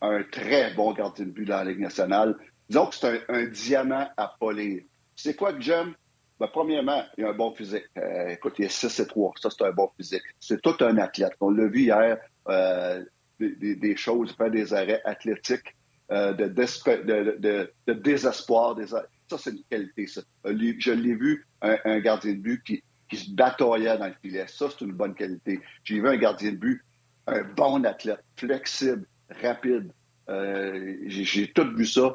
[0.00, 2.36] un, très bon gardien de but dans la Ligue nationale.
[2.68, 4.82] Disons que c'est un, diamant à polir.
[5.14, 5.94] C'est quoi que j'aime?
[6.38, 7.84] Ben, premièrement, il a un bon physique.
[7.96, 9.32] Euh, écoute, il est 6 et 3.
[9.40, 10.22] Ça, c'est un bon physique.
[10.38, 11.32] C'est tout un athlète.
[11.40, 12.18] On l'a vu hier,
[12.48, 13.02] euh,
[13.38, 15.74] des, choses, faire des arrêts athlétiques,
[16.10, 18.76] euh, de, désespoir.
[18.86, 20.20] Ça, c'est une qualité, ça.
[20.44, 24.46] Je l'ai vu, un, gardien de but qui, qui se bataillait dans le filet.
[24.48, 25.60] Ça, c'est une bonne qualité.
[25.84, 26.82] J'ai vu un gardien de but,
[27.26, 29.06] un bon athlète, flexible,
[29.42, 29.92] rapide.
[30.28, 32.14] Euh, j'ai tout vu ça,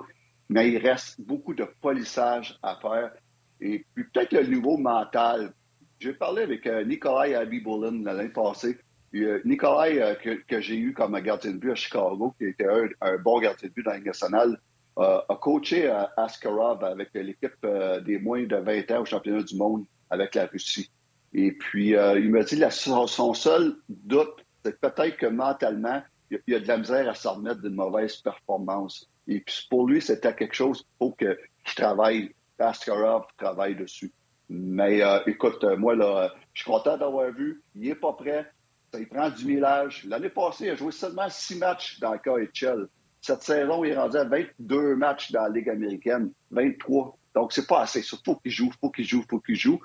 [0.50, 3.12] mais il reste beaucoup de polissage à faire.
[3.60, 5.54] Et puis peut-être le niveau mental.
[6.00, 8.78] J'ai parlé avec euh, Nikolai Abibolin l'année passée.
[9.14, 12.66] Euh, Nikolai, que, j'ai eu comme gardien de but à Chicago, qui était
[13.02, 14.58] un, bon gardien de but dans la
[14.98, 17.66] a coaché à Askarov avec l'équipe
[18.06, 20.92] des moins de 20 ans au championnat du monde avec la Russie.
[21.34, 26.56] Et puis, il m'a dit la, son seul doute, c'est peut-être que mentalement, il y
[26.56, 29.10] a de la misère à s'en remettre d'une mauvaise performance.
[29.28, 31.38] Et puis pour lui, c'était quelque chose qu'il faut qu'il
[31.76, 34.12] travaille, Askarov travaille dessus.
[34.50, 37.64] Mais euh, écoute, euh, moi, là, je suis content d'avoir vu.
[37.76, 38.52] Il n'est pas prêt.
[38.92, 40.04] Ça il prend du millage.
[40.06, 42.88] L'année passée, il a joué seulement six matchs dans le KHL.
[43.22, 46.32] Cette saison, il est rendu à 22 matchs dans la Ligue américaine.
[46.52, 47.18] 23.
[47.36, 48.00] Donc, c'est pas assez.
[48.00, 49.80] Il faut qu'il joue, faut qu'il joue, faut qu'il joue.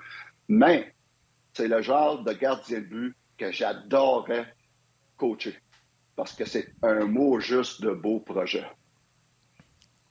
[0.47, 0.93] Mais
[1.53, 4.53] c'est le genre de gardien de but que j'adorerais
[5.17, 5.57] coacher
[6.17, 8.65] parce que c'est un mot juste de beau projet.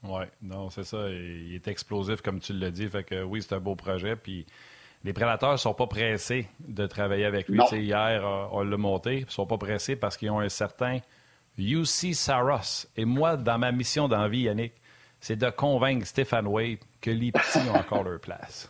[0.05, 1.09] Oui, non, c'est ça.
[1.09, 2.89] Il est explosif, comme tu l'as dit.
[2.89, 4.15] Fait que oui, c'est un beau projet.
[4.15, 4.47] Puis
[5.05, 7.61] les prédateurs ne sont pas pressés de travailler avec lui.
[7.73, 8.23] Hier,
[8.53, 9.19] on l'a monté.
[9.19, 11.01] Ils ne sont pas pressés parce qu'ils ont un certain
[11.59, 12.87] UC Saros.
[12.97, 14.75] Et moi, dans ma mission d'envie, Yannick,
[15.19, 18.69] c'est de convaincre Stéphane Wade que les petits ont encore leur place.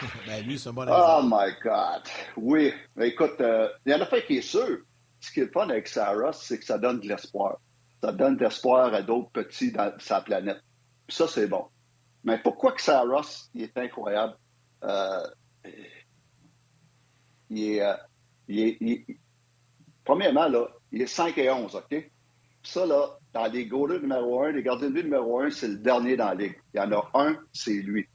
[0.26, 2.02] ben, lui, c'est un bon Oh my God.
[2.36, 2.72] Oui.
[3.00, 4.78] écoute, euh, il y en a fait qui est sûr
[5.18, 7.58] ce qui est le fun avec Sarah, c'est que ça donne de l'espoir.
[8.02, 10.60] Ça donne de l'espoir à d'autres petits dans sa planète.
[11.08, 11.66] ça, c'est bon.
[12.24, 13.22] Mais pourquoi que Sarah,
[13.54, 14.36] il est incroyable?
[14.84, 15.26] Euh,
[17.50, 17.94] il, est, euh,
[18.48, 19.04] il,
[20.04, 22.11] premièrement, là, il est 5 et 11, OK?
[22.62, 25.78] Ça, là, dans les goalers numéro 1, les gardiens de but numéro 1, c'est le
[25.78, 26.56] dernier dans la ligue.
[26.74, 28.08] Il y en a un, c'est lui.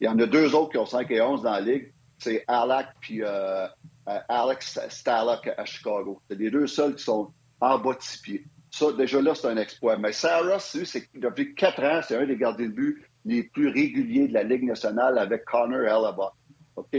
[0.00, 1.92] Il y en a deux autres qui ont 5 et 11 dans la ligue.
[2.18, 3.66] C'est Alak puis euh,
[4.08, 6.20] euh, Alex Stalak à Chicago.
[6.28, 8.44] C'est les deux seuls qui sont en bas de six pieds.
[8.70, 9.98] Ça, déjà là, c'est un exploit.
[9.98, 10.84] Mais Sarah, c'est
[11.14, 14.64] depuis quatre ans, c'est un des gardiens de but les plus réguliers de la Ligue
[14.64, 16.32] nationale avec Connor Hellebuck.
[16.76, 16.96] OK?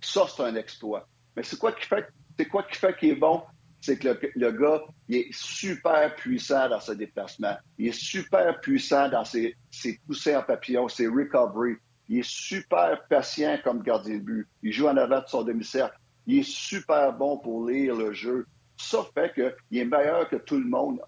[0.00, 1.08] Ça, c'est un exploit.
[1.36, 2.06] Mais c'est quoi qui fait,
[2.38, 3.42] c'est quoi qui fait qu'il est bon?
[3.82, 7.56] C'est que le, gars, il est super puissant dans ses déplacements.
[7.78, 11.74] Il est super puissant dans ses, ses poussées en papillon, ses recovery.
[12.08, 14.48] Il est super patient comme gardien de but.
[14.62, 15.98] Il joue en avant de son demi-cercle.
[16.28, 18.46] Il est super bon pour lire le jeu.
[18.76, 21.00] Ça fait qu'il est meilleur que tout le monde.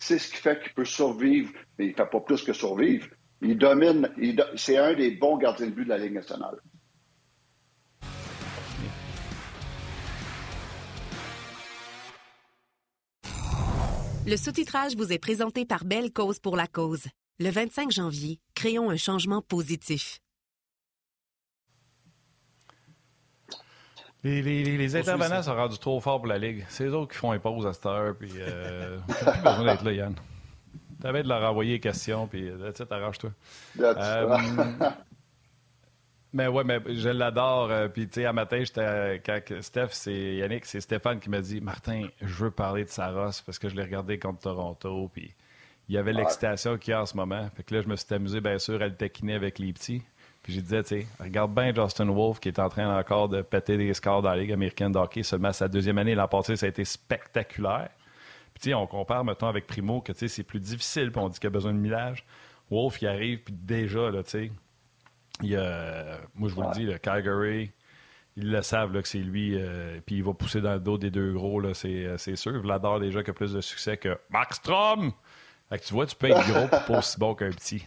[0.00, 3.06] C'est ce qui fait qu'il peut survivre, mais il ne fait pas plus que survivre.
[3.42, 4.10] Il domine.
[4.56, 6.56] c'est un des bons gardiens de but de la Ligue nationale.
[14.30, 17.06] Le sous-titrage vous est présenté par Belle Cause pour la cause.
[17.40, 20.18] Le 25 janvier, créons un changement positif.
[24.22, 26.66] Les, les, les intervenants sont rendus trop forts pour la Ligue.
[26.68, 28.14] C'est eux autres qui font les pauses à cette heure.
[28.18, 30.14] Puis, euh, plus besoin d'être là, Yann.
[31.00, 33.30] T'avais de leur envoyer des questions, puis tu arrange-toi.
[33.80, 34.36] Euh,
[36.32, 37.70] mais ouais, mais je l'adore.
[37.70, 41.40] Euh, puis, tu sais, à matin, j'étais quand Steph, c'est Yannick, c'est Stéphane qui m'a
[41.40, 45.10] dit Martin, je veux parler de Saros parce que je l'ai regardé contre Toronto.
[45.12, 45.34] Puis,
[45.88, 47.48] il y avait l'excitation qu'il y a en ce moment.
[47.56, 50.02] Fait que là, je me suis amusé, bien sûr, à le taquiner avec les petits.
[50.42, 53.42] Puis j'ai dit, tu sais, regarde bien Justin Wolf qui est en train encore de
[53.42, 55.22] péter des scores dans la Ligue américaine de hockey.
[55.22, 57.90] Seulement sa deuxième année l'an passé, ça a été spectaculaire.
[58.54, 61.20] Puis tu sais, on compare, mettons, avec Primo, que tu sais, c'est plus difficile, puis
[61.20, 62.24] on dit qu'il a besoin de millage.
[62.70, 64.50] Wolf, il arrive, puis déjà, là, tu sais,
[65.42, 67.70] il y a, moi, je vous le dis, le Calgary,
[68.36, 70.96] ils le savent là, que c'est lui, euh, puis il va pousser dans le dos
[70.96, 72.62] des deux gros, là, c'est, euh, c'est sûr.
[72.62, 75.12] Je l'adore déjà qui a plus de succès que Max Strom.
[75.68, 77.86] Fait que tu vois, tu peux être gros pour pas aussi bon qu'un petit.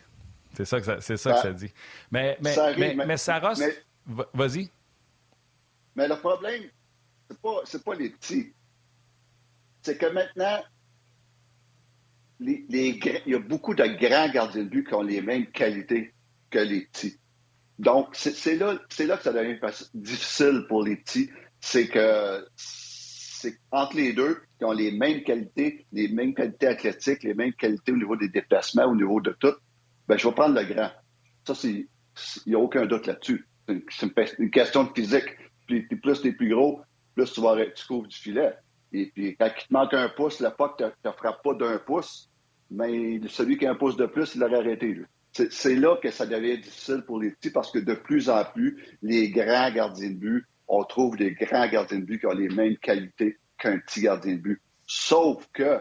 [0.53, 1.71] C'est ça que ça, c'est ça, que ça dit.
[2.11, 3.61] Mais, mais, mais, mais, Saros,
[4.33, 4.69] vas-y.
[5.95, 6.63] Mais le problème,
[7.29, 8.53] c'est pas, pas les petits.
[9.81, 10.61] C'est que maintenant,
[12.39, 16.13] les, il y a beaucoup de grands gardiens de but qui ont les mêmes qualités
[16.49, 17.17] que les petits.
[17.81, 19.57] Donc, c'est là, là que ça devient
[19.95, 21.31] difficile pour les petits.
[21.59, 27.23] C'est que c'est entre les deux, qui ont les mêmes qualités, les mêmes qualités athlétiques,
[27.23, 29.55] les mêmes qualités au niveau des déplacements, au niveau de tout,
[30.07, 30.91] ben, je vais prendre le grand.
[31.43, 31.87] Ça, il
[32.45, 33.47] n'y a aucun doute là-dessus.
[33.89, 35.35] C'est une, question de physique.
[35.65, 36.81] Plus, plus tu es plus gros,
[37.15, 38.53] plus tu, vas, tu couvres du filet.
[38.93, 41.79] Et puis, quand il te manque un pouce, le puck ne te, frappe pas d'un
[41.79, 42.29] pouce,
[42.69, 45.01] mais celui qui a un pouce de plus, il l'aurait arrêté.
[45.33, 48.83] C'est là que ça devient difficile pour les petits parce que de plus en plus,
[49.01, 52.49] les grands gardiens de but, on trouve des grands gardiens de but qui ont les
[52.49, 54.61] mêmes qualités qu'un petit gardien de but.
[54.85, 55.79] Sauf que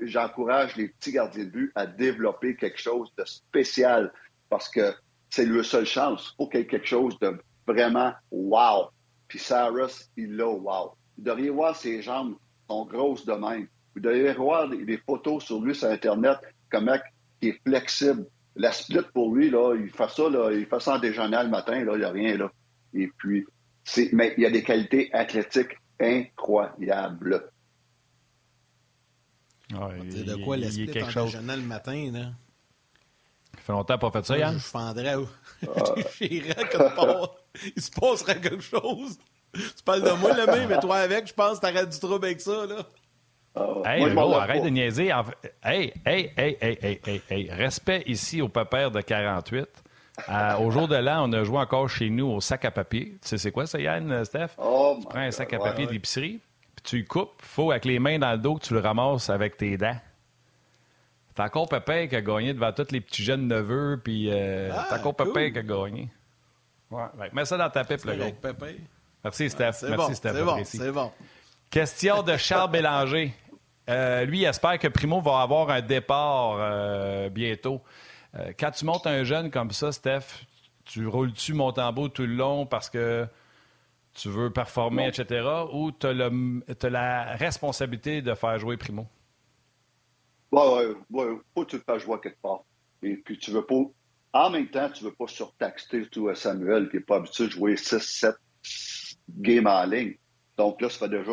[0.00, 4.12] j'encourage les petits gardiens de but à développer quelque chose de spécial
[4.48, 4.94] parce que
[5.30, 6.32] c'est leur seule chance.
[6.32, 7.36] Il faut qu'il y ait quelque chose de
[7.66, 8.90] vraiment wow.
[9.26, 10.92] Puis Cyrus, il l'a wow.
[11.16, 12.36] Vous devriez voir ses jambes
[12.68, 13.66] sont grosses de même.
[13.94, 16.38] Vous devriez voir des, photos sur lui sur Internet,
[16.70, 17.02] comme mec
[17.40, 18.26] qui est flexible.
[18.56, 21.48] La split pour lui, là, il fait ça, là, il fait ça en déjeuner le
[21.48, 22.50] matin, là, il n'y a rien là.
[22.92, 23.44] Et puis,
[23.82, 27.50] c'est, mais il y a des qualités athlétiques incroyables.
[29.70, 31.32] C'est de quoi la split en chose.
[31.32, 32.32] déjeuner le matin, là?
[33.54, 34.54] Ça fait longtemps pas fait ça, Yann?
[34.54, 35.14] Je fendrais.
[36.18, 37.34] J'irais quelque part.
[37.76, 39.18] Il se passerait quelque chose.
[39.52, 42.26] Tu parles de moi, le même, mais toi avec, je pense que t'arrêtes du trouble
[42.26, 42.86] avec ça, là.
[43.56, 45.12] Oh, hey, gros, arrête de niaiser.
[45.62, 49.68] Hey, hey, hey, hey, hey, hey, Respect ici au papa de 48.
[50.60, 53.16] au jour de l'an, on a joué encore chez nous au sac à papier.
[53.22, 54.56] Tu sais, c'est quoi ça, Yann, Steph?
[54.58, 56.40] Oh tu prends un sac à papier d'épicerie,
[56.74, 57.34] puis tu le coupes.
[57.40, 59.96] Il faut, avec les mains dans le dos, que tu le ramasses avec tes dents.
[61.36, 64.86] C'est encore Pépin qui a gagné devant tous les petits jeunes neveux, puis euh, ah,
[64.88, 66.08] c'est encore Pépin qui a gagné.
[66.90, 68.52] Ouais, mets ça dans ta pipe, le gars.
[69.24, 69.82] Merci, Steph.
[69.82, 70.32] Merci, bon, Steph.
[70.32, 71.12] C'est bon, c'est bon.
[71.70, 73.34] Question de Charles Bélanger.
[73.88, 77.82] Euh, lui, il espère que Primo va avoir un départ euh, bientôt.
[78.34, 80.46] Euh, quand tu montes un jeune comme ça, Steph,
[80.84, 83.26] tu roules-tu Montembeau tout le long parce que
[84.14, 89.06] tu veux performer, etc., ou tu as, la responsabilité de faire jouer Primo?
[90.52, 91.24] Oui, oui, oui.
[91.54, 92.60] Faut que tu le fasses jouer quelque part.
[93.02, 93.82] Et puis, tu veux pas.
[94.32, 97.76] En même temps, tu veux pas surtaxer tout Samuel qui n'est pas habitué de jouer
[97.76, 98.34] 6, 7,
[99.28, 100.16] game en ligne.
[100.56, 101.32] Donc là, ça fait déjà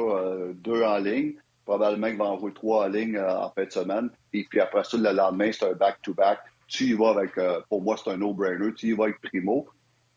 [0.55, 1.35] deux en ligne.
[1.65, 4.10] Probablement qu'il va en jouer trois en ligne euh, en fin de semaine.
[4.34, 6.39] Et puis après ça, le lendemain, c'est un back-to-back.
[6.67, 8.74] Tu y vas avec, euh, pour moi, c'est un no-brainer.
[8.74, 9.67] Tu y vas avec Primo.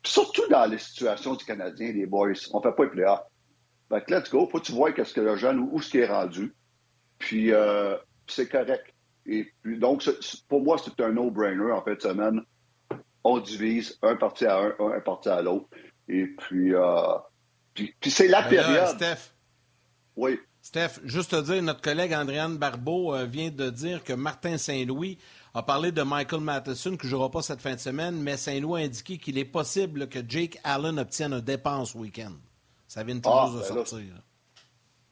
[0.04, 3.24] surtout dans les situations du Canadien, les boys, on fait pas les playoffs.
[3.88, 4.48] Fait que let's go.
[4.50, 6.54] Faut que tu vois qu'est-ce que le jeune, où, où ce qui est rendu.
[7.18, 7.52] Puis
[8.26, 8.86] c'est correct.
[9.26, 10.08] Et puis, donc,
[10.48, 12.42] pour moi, c'est un no-brainer en fin de semaine.
[13.22, 15.66] On divise un parti à un, un parti à l'autre.
[16.08, 16.74] Et puis,
[17.74, 18.96] puis, c'est la période.
[18.96, 19.34] Steph.
[20.16, 20.38] Oui.
[20.64, 25.18] Steph, juste te dire, notre collègue Andréane Barbeau euh, vient de dire que Martin Saint-Louis
[25.52, 28.80] a parlé de Michael Matheson, qui ne jouera pas cette fin de semaine, mais Saint-Louis
[28.80, 32.32] a indiqué qu'il est possible que Jake Allen obtienne un dépense week-end.
[32.88, 33.98] Ça vient tout ah, de ben sortir.
[33.98, 34.22] Là,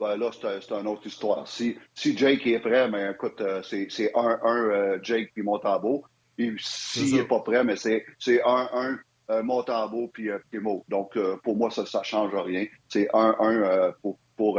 [0.00, 1.46] ben là, c'est une autre histoire.
[1.46, 6.02] Si, si Jake est prêt, mais ben, écoute, euh, c'est 1-1 euh, Jake puis Montembeau.
[6.38, 10.84] Et s'il n'est pas prêt, mais c'est 1-1 euh, Montembeau puis euh, Primo.
[10.88, 12.66] Donc, euh, pour moi, ça ne change rien.
[12.88, 14.58] C'est 1-1 pour, pour.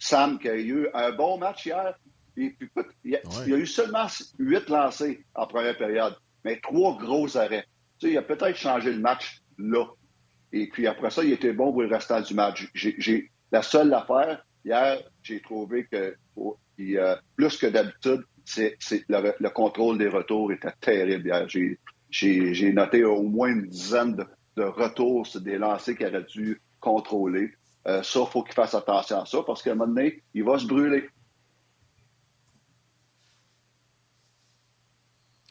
[0.00, 1.94] Sam, qui a eu un bon match hier,
[2.36, 2.54] il,
[3.04, 4.06] y a, eu seulement
[4.38, 7.66] huit lancés en première période, mais trois gros arrêts.
[7.98, 9.84] Tu sais, il a peut-être changé le match là.
[10.52, 12.68] Et puis après ça, il était bon pour le restant du match.
[12.74, 16.16] J'ai, la seule affaire, hier, j'ai trouvé que
[17.36, 18.76] plus que d'habitude, c'est,
[19.08, 21.46] le, le, contrôle des retours était terrible hier.
[22.10, 26.60] J'ai, j'ai noté au moins une dizaine de, retours sur des lancers qu'il aurait dû
[26.80, 27.52] contrôler.
[27.86, 30.44] Euh, ça, il faut qu'il fasse attention à ça parce qu'à un moment donné, il
[30.44, 31.08] va se brûler.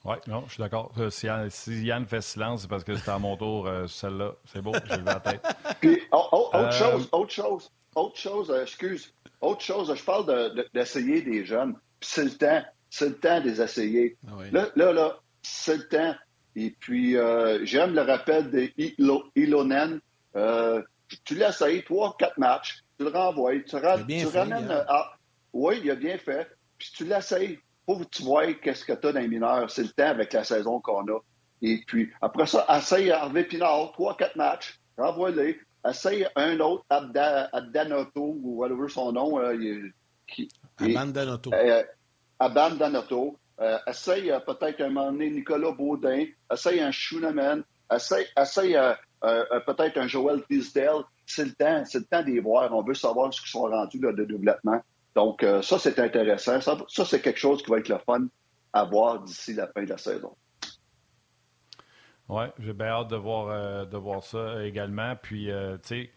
[0.05, 0.91] Oui, non, je suis d'accord.
[0.97, 1.27] Euh, si,
[1.83, 4.33] Yann fait silence, c'est parce que c'est à mon tour, euh, celle-là.
[4.45, 5.41] C'est beau, j'ai vu la tête.
[5.81, 11.73] Puis, autre chose, autre chose, autre chose, excuse, autre chose, je parle d'essayer des jeunes.
[11.99, 14.17] Puis c'est le temps, c'est le temps de les essayer.
[14.27, 16.15] Ah là, là, là c'est le temps.
[16.55, 18.69] Et puis, euh, j'aime le rappel de
[19.35, 19.99] Ilonen.
[21.25, 24.71] Tu l'as essayé trois, quatre matchs, tu le renvoies, tu, ramènes.
[24.71, 25.03] Hein.
[25.53, 26.47] oui, il a bien fait.
[26.77, 27.59] Puis tu l'essayes.
[27.85, 29.69] Faut que tu vois qu'est-ce que tu as dans les mineurs.
[29.71, 31.19] C'est le temps avec la saison qu'on a.
[31.61, 35.59] Et puis, après ça, essaye Harvey Pinard, trois, quatre matchs, renvoie-les.
[35.87, 39.39] Essaye un autre, Abdanoto, ou whatever son nom.
[39.39, 39.89] Euh,
[40.27, 41.51] qui, Abandanoto.
[41.53, 41.83] Euh,
[42.39, 43.37] Abandanoto.
[43.59, 48.77] Euh, essaye euh, peut-être un moment donné Nicolas Baudin, essaye un Schooneman, essaye, essaye
[49.21, 51.03] peut-être un Joel Tisdale.
[51.25, 52.73] C'est le temps, c'est le temps d'y voir.
[52.73, 54.81] On veut savoir ce qu'ils sont rendus là, de développement.
[55.15, 56.61] Donc, euh, ça, c'est intéressant.
[56.61, 58.27] Ça, ça c'est quelque chose qui va être le fun
[58.73, 60.35] à voir d'ici la fin de la saison.
[62.29, 65.15] Oui, j'ai bien hâte de voir, euh, de voir ça également.
[65.15, 66.09] Puis, euh, tu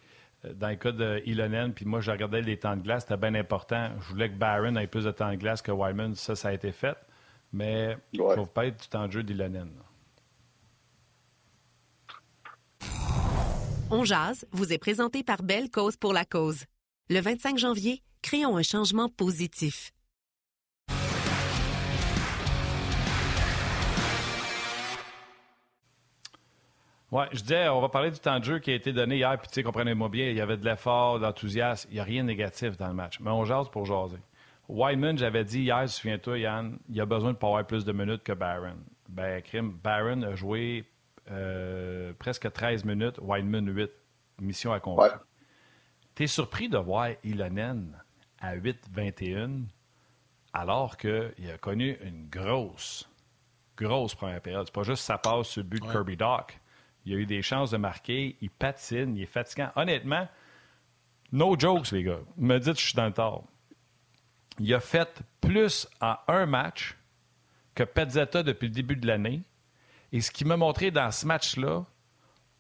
[0.45, 3.17] sais, dans le cas de Ilonen, puis moi, je regardais les temps de glace, c'était
[3.17, 3.91] bien important.
[4.01, 6.15] Je voulais que Barron ait plus de temps de glace que Wyman.
[6.15, 6.97] Ça, ça a été fait.
[7.53, 9.71] Mais il ne faut pas être du temps de jeu d'Ilonen.
[13.95, 16.65] On jase vous est présenté par Belle Cause pour la cause.
[17.11, 19.93] Le 25 janvier, créons un changement positif.
[27.11, 29.39] Oui, je disais, on va parler du temps de jeu qui a été donné hier,
[29.39, 32.05] puis tu sais, comprenez-moi bien, il y avait de l'effort, de l'enthousiasme, il n'y a
[32.05, 33.21] rien de négatif dans le match.
[33.21, 34.23] Mais on jase pour jaser.
[34.71, 38.23] Wyman, j'avais dit hier, souviens-toi, Yann, il a besoin de pas avoir plus de minutes
[38.23, 38.79] que Barron.
[39.11, 40.87] Ben, Krim, Barron a joué
[41.31, 43.91] euh, presque 13 minutes, Wyman 8.
[44.41, 45.05] Mission accomplie.
[45.05, 45.17] Ouais.
[46.15, 47.97] T'es surpris de voir Ilonen
[48.41, 49.65] à 8-21
[50.53, 53.09] alors qu'il a connu une grosse,
[53.77, 54.67] grosse première période.
[54.67, 56.59] C'est pas juste sa passe sur le but de Kirby Doc.
[57.05, 59.71] Il a eu des chances de marquer, il patine, il est fatigant.
[59.77, 60.29] Honnêtement,
[61.33, 62.21] no jokes, les gars.
[62.37, 63.45] Me dites que je suis dans le tort.
[64.59, 66.97] Il a fait plus en un match
[67.75, 69.43] que Pezzetta depuis le début de l'année.
[70.13, 71.85] Et ce qui m'a montré dans ce match-là,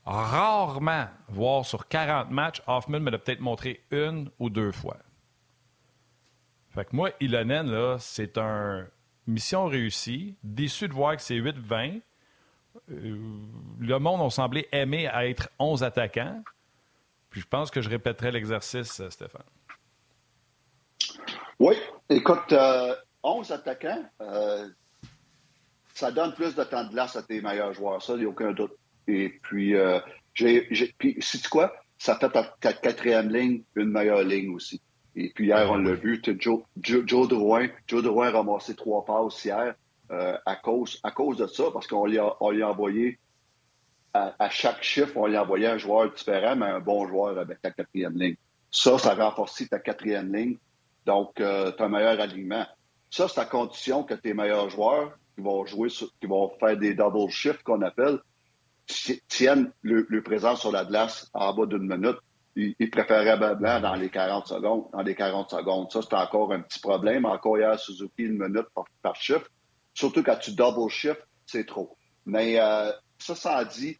[0.04, 4.96] rarement, voire sur 40 matchs, Hoffman me l'a peut-être montré une ou deux fois.
[6.70, 8.86] Fait que moi, Ilonen, là, c'est un
[9.26, 10.36] mission réussie.
[10.42, 12.00] Déçu de voir que c'est 8-20.
[12.90, 13.18] Euh,
[13.78, 16.42] le monde a semblé aimer être 11 attaquants.
[17.28, 19.42] Puis je pense que je répéterai l'exercice, euh, Stéphane.
[21.58, 21.76] Oui,
[22.08, 22.54] écoute,
[23.22, 24.04] 11 euh, attaquants,
[25.94, 28.02] ça donne plus de temps de glace à tes meilleurs joueurs.
[28.02, 28.72] Ça, il n'y a aucun doute.
[29.08, 29.98] Et puis, euh,
[30.34, 31.72] j'ai, puis, sais-tu quoi?
[31.98, 34.80] Ça fait ta, quatrième ligne une meilleure ligne aussi.
[35.14, 39.04] Et puis hier, on l'a vu, Joe, Joe, Joe Drouin, Joe Drouin a ramassé trois
[39.04, 39.74] passes hier
[40.10, 43.18] euh, à, cause, à cause de ça, parce qu'on lui a, on lui a envoyé,
[44.14, 47.60] à, chaque chiffre, on lui a envoyé un joueur différent, mais un bon joueur avec
[47.60, 48.36] ta quatrième ligne.
[48.70, 50.56] Ça, ça renforce ta quatrième ligne.
[51.06, 52.66] Donc, euh, tu as un meilleur alignement.
[53.10, 56.94] Ça, c'est à condition que tes meilleurs joueurs qui vont jouer, qui vont faire des
[56.94, 58.20] double shifts qu'on appelle,
[59.28, 62.18] tiennent le, présent sur la glace en bas d'une minute.
[62.54, 64.84] Ils, ils préférablement dans les 40 secondes.
[64.92, 65.90] Dans les 40 secondes.
[65.90, 67.24] Ça, c'est encore un petit problème.
[67.24, 68.66] Encore hier, Suzuki, une minute
[69.02, 69.50] par, shift.
[69.94, 71.96] Surtout quand tu double shift, c'est trop.
[72.26, 73.98] Mais euh, ça, ça dit,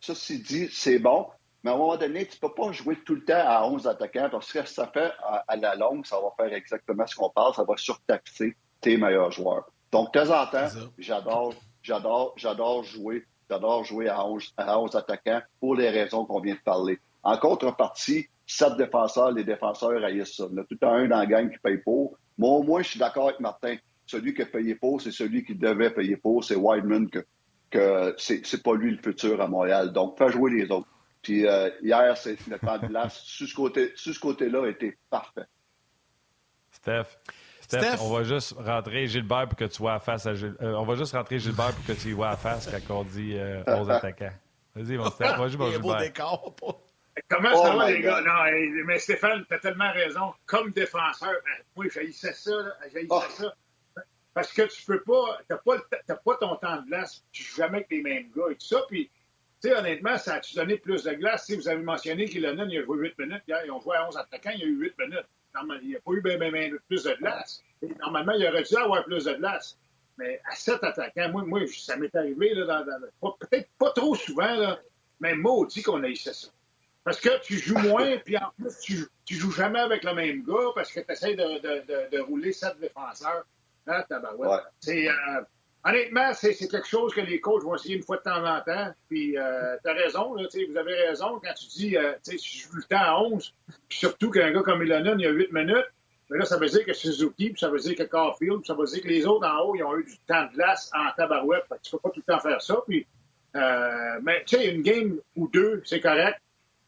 [0.00, 1.26] ça, c'est dit, c'est bon.
[1.62, 3.86] Mais à un moment donné, tu ne peux pas jouer tout le temps à 11
[3.86, 5.12] attaquants parce que ça fait
[5.46, 9.30] à, la longue, ça va faire exactement ce qu'on parle, ça va surtaxer tes meilleurs
[9.30, 9.70] joueurs.
[9.92, 15.74] Donc, de temps en temps, j'adore, j'adore, j'adore jouer J'adore jouer à 11, attaquants pour
[15.74, 17.00] les raisons qu'on vient de parler.
[17.24, 20.44] En contrepartie, sept défenseurs, les défenseurs haïssent ça.
[20.48, 22.16] Il y a tout un dans la gang qui paye pour.
[22.38, 23.76] Moi, au moins, je suis d'accord avec Martin.
[24.06, 26.44] Celui qui a payé pour, c'est celui qui devait payer pour.
[26.44, 27.26] C'est Wideman que,
[27.70, 29.92] que c'est pas lui le futur à Montréal.
[29.92, 30.88] Donc, fais jouer les autres.
[31.20, 33.20] Puis euh, hier, c'est le temps de glace.
[33.24, 35.46] sur ce côté, sur ce côté-là, était parfait.
[36.70, 37.18] Steph,
[37.78, 40.66] Steph, on va juste rentrer Gilbert pour que tu vois à face à Gilbert.
[40.66, 43.04] Euh, on va juste rentrer Gilbert pour que tu y vois à face quand on
[43.04, 44.32] dit euh, aux attaquants.
[44.74, 45.36] Vas-y, mon Steph.
[45.36, 46.12] Vas-y, mon Gilbert.
[47.28, 48.20] Comment ça oh va, les gars?
[48.22, 50.32] Non, mais Stéphane, tu as tellement raison.
[50.46, 52.52] Comme défenseur, ben, moi, j'haïssais ça.
[52.92, 53.22] J'haïssais oh.
[53.28, 53.54] ça.
[54.34, 55.76] Parce que tu peux pas, t'as pas,
[56.24, 58.80] pas ton temps de glace, tu joues jamais avec les mêmes gars et tout ça.
[58.88, 59.10] Puis,
[59.60, 61.46] tu sais, honnêtement, ça a-tu donné plus de glace?
[61.46, 63.42] Si vous avez mentionné qu'il a il a joué 8 minutes.
[63.46, 65.26] Ils ont joué à 11 attaquants, il y a eu 8 minutes
[65.82, 67.62] il n'y a pas eu bien, plus de glace.
[68.00, 69.78] normalement, il aurait dû avoir plus de glace.
[70.18, 72.84] Mais à sept attaquants, moi, moi ça m'est arrivé, là,
[73.38, 74.78] peut-être pas trop souvent, là,
[75.18, 76.48] mais maudit qu'on eu ça.
[77.04, 80.42] Parce que tu joues moins, puis en plus, tu, tu joues jamais avec le même
[80.44, 83.46] gars parce que tu essaies de, de, de, rouler sept défenseurs.
[83.86, 84.04] Ah,
[84.80, 85.42] C'est, euh,
[85.84, 88.92] honnêtement, c'est, quelque chose que les coachs vont essayer une fois de temps en temps.
[89.08, 92.76] Puis, euh, tu as raison, là, vous avez raison quand tu dis, euh, tu joues
[92.76, 93.54] le temps à 11,
[93.88, 95.86] puis surtout qu'un gars comme Ilonen, il y a 8 minutes,
[96.30, 98.74] mais là, ça veut dire que Suzuki, puis ça veut dire que Caulfield, puis ça
[98.74, 101.10] veut dire que les autres en haut, ils ont eu du temps de glace en
[101.16, 101.64] tabarouette.
[101.68, 102.76] Fait que tu peux pas tout le temps faire ça.
[102.86, 103.04] Puis,
[103.56, 106.38] euh, mais tu sais, une game ou deux, c'est correct.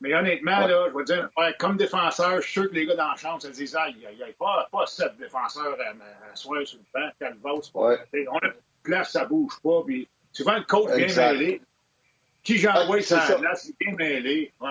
[0.00, 1.28] Mais honnêtement, là, je veux dire,
[1.58, 3.98] comme défenseur, je suis sûr que les gars dans la chambre se disent, ah, il
[3.98, 5.90] n'y a, pas, pas sept défenseurs à,
[6.30, 7.70] à soir sur le banc, Calvas.
[7.74, 7.98] Ouais.
[8.30, 8.50] On a
[8.82, 9.82] place, ça bouge pas.
[9.86, 11.62] Puis souvent, le coach bien mêlé.
[12.42, 14.52] Qui j'envoie ah, ça glace, il bien mêlé.
[14.60, 14.70] Ouais.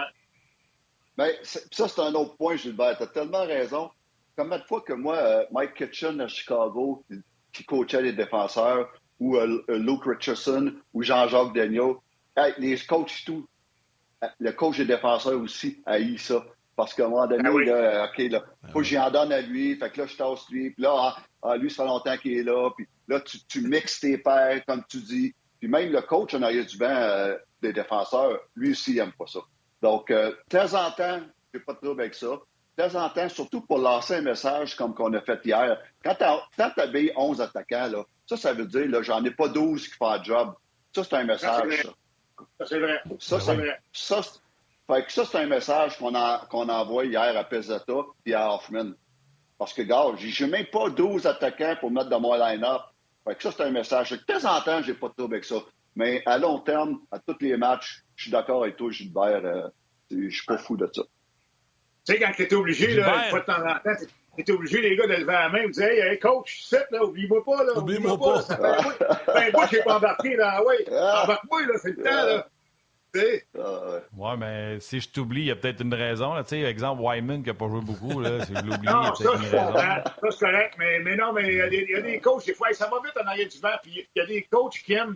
[1.18, 2.98] Ben, ça, c'est un autre point, Gilbert.
[2.98, 3.90] Tu as tellement raison.
[4.36, 7.04] Combien de fois que moi, euh, Mike Kitchen à Chicago,
[7.52, 8.90] qui coachait les défenseurs,
[9.20, 11.96] ou euh, euh, Luke Richardson, ou Jean-Jacques Daniel,
[12.58, 13.48] les coachs tout,
[14.40, 16.46] le coach des défenseurs aussi haït ça.
[16.76, 17.66] Parce qu'à un moment donné, Ah oui.
[17.66, 19.76] là, OK, là, faut que j'y en donne à lui.
[19.76, 20.72] Fait que là, je tasse lui.
[20.72, 22.70] Puis là, ah, ah, lui, ça fait longtemps qu'il est là.
[22.76, 25.36] Puis là, tu, tu mixes tes paires, comme tu dis.
[25.60, 29.12] Puis même le coach en arrière du banc euh, des défenseurs, lui aussi, il n'aime
[29.12, 29.40] pas ça.
[29.82, 31.20] Donc, euh, de temps en temps,
[31.54, 32.28] j'ai pas de trouble avec ça.
[32.78, 35.78] De temps en temps, surtout pour lancer un message comme qu'on a fait hier.
[36.04, 39.88] Quand tu habilles 11 attaquants, là, ça, ça veut dire, là, j'en ai pas 12
[39.88, 40.54] qui font le job.
[40.96, 41.90] Ça, c'est un message, ça.
[42.60, 43.02] Ça, c'est vrai.
[43.20, 43.80] Ça, c'est vrai.
[43.94, 44.22] ça,
[44.94, 47.94] fait que ça, c'est un message qu'on a, qu'on envoie hier à Pezzetta
[48.26, 48.92] et à Hoffman.
[49.58, 52.82] Parce que, gars, j'ai même pas 12 attaquants pour mettre dans mon line-up.
[53.28, 54.12] Fait que ça, c'est un message.
[54.12, 55.58] De temps en temps, j'ai pas de trouble avec ça.
[55.96, 59.42] Mais à long terme, à tous les matchs, je suis d'accord avec toi, Gilbert.
[59.46, 59.68] euh,
[60.10, 61.04] je suis pas fou de ça.
[61.04, 63.24] Tu sais, quand tu étais obligé, là, Gilbert.
[63.24, 65.60] une fois de temps en temps, tu étais obligé, les gars, de lever la main
[65.60, 67.78] et de dire Hey, hey, coach, c'est là, oublie-moi pas, là.
[67.78, 68.42] Oublie-moi pas.
[68.42, 70.64] Ça fait un bout que j'ai pas embarqué, là.
[70.66, 71.24] Ouais, Ah.
[71.26, 72.48] embarque-moi, là, c'est le temps, là.
[73.16, 74.38] Ah, ouais.
[74.38, 76.34] Mais si je t'oublie, il y a peut-être une raison.
[76.34, 76.44] Là.
[76.44, 78.20] Tu sais, exemple, Wyman qui n'a pas joué beaucoup.
[78.22, 78.46] Là.
[78.46, 79.66] Si je l'oublie, il y a Non, ça, peut-être je une raison.
[79.66, 80.04] comprends.
[80.04, 80.76] Ça, c'est correct.
[80.80, 82.72] Mais, mais non, mais il y, a des- il y a des coachs, des fois,
[82.74, 83.76] ça va vite en arrière du vent.
[83.84, 85.16] Puis il y a des coachs qui aiment.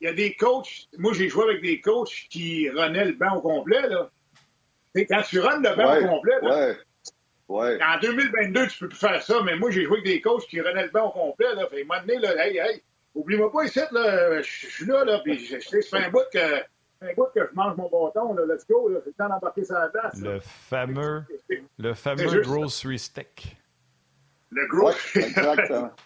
[0.00, 0.88] Il y a des coachs.
[0.98, 4.10] Moi, j'ai joué avec des coachs qui runnaient le banc au complet, là.
[4.96, 6.76] Quand tu runnes le banc Ouais, au complet, là, ouais,
[7.48, 7.78] ouais.
[7.82, 9.40] en 2022, tu peux plus faire ça.
[9.44, 11.66] Mais moi, j'ai joué avec des coachs qui runnaient le banc au complet, là.
[11.68, 12.82] Fait, à un moment donné, là, hey, hey,
[13.14, 14.42] oublie-moi pas ici, là.
[14.42, 15.20] Je suis là, là.
[15.24, 16.62] Puis je je sais, ça fait un bout que.
[17.04, 18.42] Un bout que je mange mon bâton, là.
[18.46, 18.98] Let's go, là.
[19.04, 20.20] C'est le temps d'embarquer sur la place.
[20.20, 20.32] là.
[20.34, 21.24] Le fameux,
[21.78, 23.56] le fameux juste grocery stick.
[24.50, 24.88] Le gros.
[24.88, 25.90] Ouais, exactement.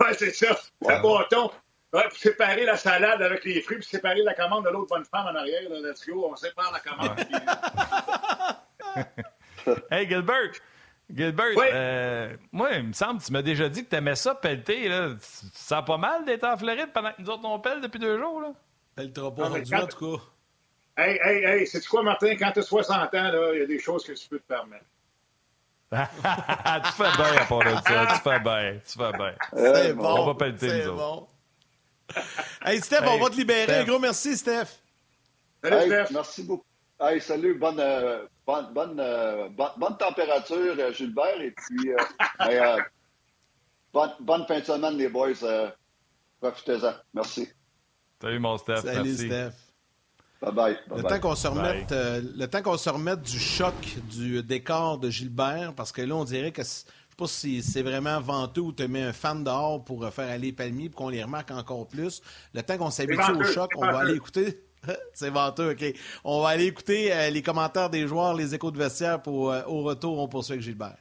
[0.00, 0.58] Ouais, c'est ça.
[0.80, 1.50] Le bâton.
[1.92, 5.04] Ouais, pour séparer la salade avec les fruits, puis séparer la commande de l'autre bonne
[5.04, 5.70] femme en arrière.
[5.70, 6.26] Là, let's go.
[6.28, 7.14] On sépare la commande.
[7.16, 7.26] puis-
[9.90, 10.52] Hey, Gilbert!
[11.14, 11.66] Gilbert, Oui.
[11.72, 14.88] euh, moi, il me semble que tu m'as déjà dit que tu aimais ça pelleter.
[14.88, 15.10] Là.
[15.10, 18.00] Tu tu sens pas mal d'être en Floride pendant que nous autres on pelle depuis
[18.00, 18.40] deux jours.
[18.40, 18.52] Là.
[18.96, 20.22] Elle te pas mais rendu, quand- en tout cas.
[20.96, 22.36] Hey, hey, hey, c'est quoi, Martin?
[22.36, 24.46] Quand tu as 60 ans, là, il y a des choses que tu peux te
[24.46, 24.84] permettre.
[25.92, 28.06] tu fais bien à part de ça.
[28.14, 28.80] Tu fais bien.
[28.86, 29.34] Tu fais bien.
[29.52, 30.04] C'est bon.
[30.22, 30.96] on va pelleter, nous autres.
[30.96, 31.28] bon.
[32.64, 33.64] Hey, Steph, on va te libérer.
[33.64, 33.80] Steph.
[33.80, 34.66] Un gros merci, Steph.
[35.62, 36.10] Salut, Hey, Steph.
[36.12, 36.64] merci beaucoup.
[37.00, 41.96] Hey, salut, bonne, euh, bonne, bonne, euh, bonne, bonne température, euh, Gilbert, et puis euh,
[42.48, 42.80] euh,
[43.92, 45.42] bonne, bonne fin de semaine, les boys.
[45.42, 45.70] euh,
[46.40, 46.94] Profitez-en.
[47.14, 47.48] Merci.
[48.20, 48.80] Salut, mon Steph.
[48.82, 49.26] Salut, Merci.
[49.26, 49.52] Steph.
[50.40, 50.78] Bye bye.
[50.88, 51.56] Le bye, temps qu'on se Bye.
[51.56, 53.74] remette, euh, le temps qu'on se remette du choc
[54.10, 56.84] du décor de Gilbert, parce que là, on dirait que je sais
[57.16, 60.48] pas si c'est vraiment venteux ou tu mets un fan dehors pour euh, faire aller
[60.48, 62.20] les palmiers pour qu'on les remarque encore plus.
[62.52, 64.64] Le temps qu'on s'habitue au choc, on va aller écouter.
[65.14, 65.84] c'est venteux, OK.
[66.24, 69.62] On va aller écouter euh, les commentaires des joueurs, les échos de vestiaire pour euh,
[69.66, 70.96] au retour, on poursuit avec Gilbert.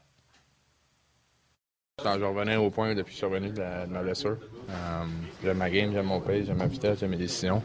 [2.02, 4.38] Quand je revenais au point depuis que je suis revenu de, la- de ma blessure.
[4.70, 5.04] Euh,
[5.44, 7.62] j'aime ma game, j'aime mon pace, j'aime ma vitesse, j'aime mes décisions.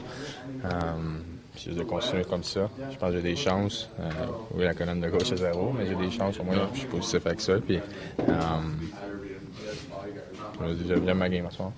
[0.66, 0.68] Euh,
[1.56, 2.68] je vais continuer comme ça.
[2.90, 3.88] Je pense que j'ai des chances.
[3.98, 4.10] Euh,
[4.52, 6.68] oui, la colonne de gauche est zéro, mais j'ai des chances au moins.
[6.74, 7.58] Je suis positif avec ça.
[7.58, 7.80] Puis,
[10.86, 11.74] j'aime ma game en ce moment.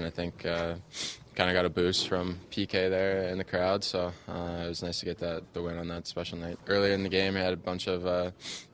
[0.00, 0.74] I think uh,
[1.34, 4.82] kind of got a boost from PK there in the crowd, so uh, it was
[4.82, 6.56] nice to get that the win on that special night.
[6.68, 8.30] Earlier in the game, he had a bunch of uh,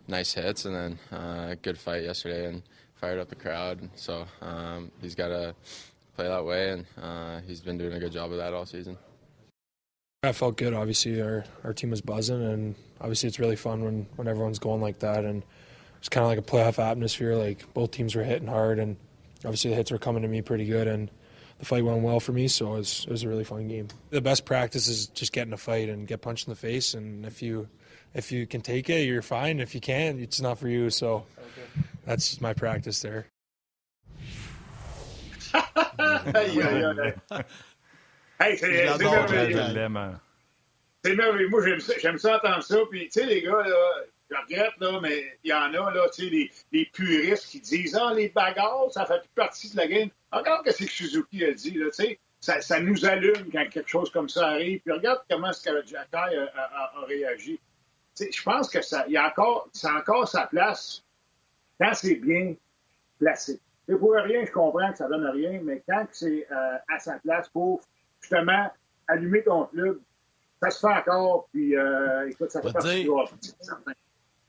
[0.08, 2.62] nice hits, and then uh, good fight yesterday, and
[2.94, 3.88] fired up the crowd.
[3.96, 5.54] So um, he's got to
[6.16, 8.96] play that way, and uh, he's been doing a good job of that all season.
[10.22, 10.72] I felt good.
[10.72, 14.80] Obviously, our, our team was buzzing, and obviously, it's really fun when, when everyone's going
[14.80, 15.24] like that.
[15.24, 15.42] And
[15.98, 17.34] it's kind of like a playoff atmosphere.
[17.36, 18.96] Like both teams were hitting hard, and
[19.44, 20.88] obviously, the hits were coming to me pretty good.
[20.88, 21.10] And
[21.58, 23.88] the fight went well for me, so it was, it was a really fun game.
[24.10, 26.94] The best practice is just getting a fight and get punched in the face.
[26.94, 27.68] And if you
[28.14, 29.60] if you can take it, you're fine.
[29.60, 30.90] If you can't, it's not for you.
[30.90, 31.24] So
[32.06, 33.26] that's my practice there.
[38.40, 38.66] Hey, c'est
[38.98, 39.56] merveilleux.
[39.60, 40.20] Hein.
[41.04, 41.48] C'est merveilleux.
[41.48, 42.76] Moi, j'aime ça, j'aime ça entendre ça.
[42.90, 43.76] Puis, tu sais, les gars, là,
[44.30, 47.60] je regrette, là, mais il y en a, là, tu sais, les, les puristes qui
[47.60, 50.08] disent Ah, les bagarres, ça fait plus partie de la game.
[50.32, 52.18] Regarde ce que Suzuki a dit, là, tu sais.
[52.40, 54.80] Ça, ça nous allume quand quelque chose comme ça arrive.
[54.80, 57.58] Puis regarde comment Jack a, a- a- a réagi.
[58.18, 61.02] Je pense que ça, il y a encore, c'est encore sa place
[61.80, 62.54] quand c'est bien
[63.18, 63.60] placé.
[63.86, 67.18] C'est pour rien, je comprends que ça donne rien, mais quand c'est euh, à sa
[67.18, 67.82] place pour
[68.20, 68.70] justement
[69.08, 70.00] allumer ton club,
[70.62, 73.94] ça se fait encore, puis euh, écoute, ça fait Va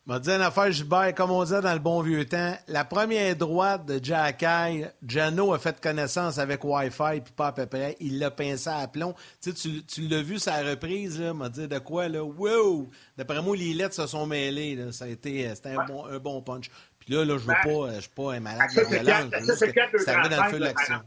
[0.05, 3.35] m'a dit une affaire, Gilbert, comme on disait dans le bon vieux temps, la première
[3.35, 7.95] droite de Jack Eye, Jano a fait connaissance avec Wi-Fi, puis pas à peu près.
[7.99, 9.15] Il l'a pincé à plomb.
[9.41, 12.23] Tu, sais, tu, tu l'as vu sa reprise, là, m'a dit de quoi, là?
[12.23, 12.87] Wow!
[13.17, 14.91] D'après moi, les lettres se sont mêlées, là.
[14.91, 16.69] Ça a été, c'était un bon, un bon punch.
[16.99, 19.05] Puis là, là, je veux Ben, pas, je suis pas un malade ça, de violence.
[19.31, 20.99] quatre- je veux ça, arrivé dans le feu de l'action.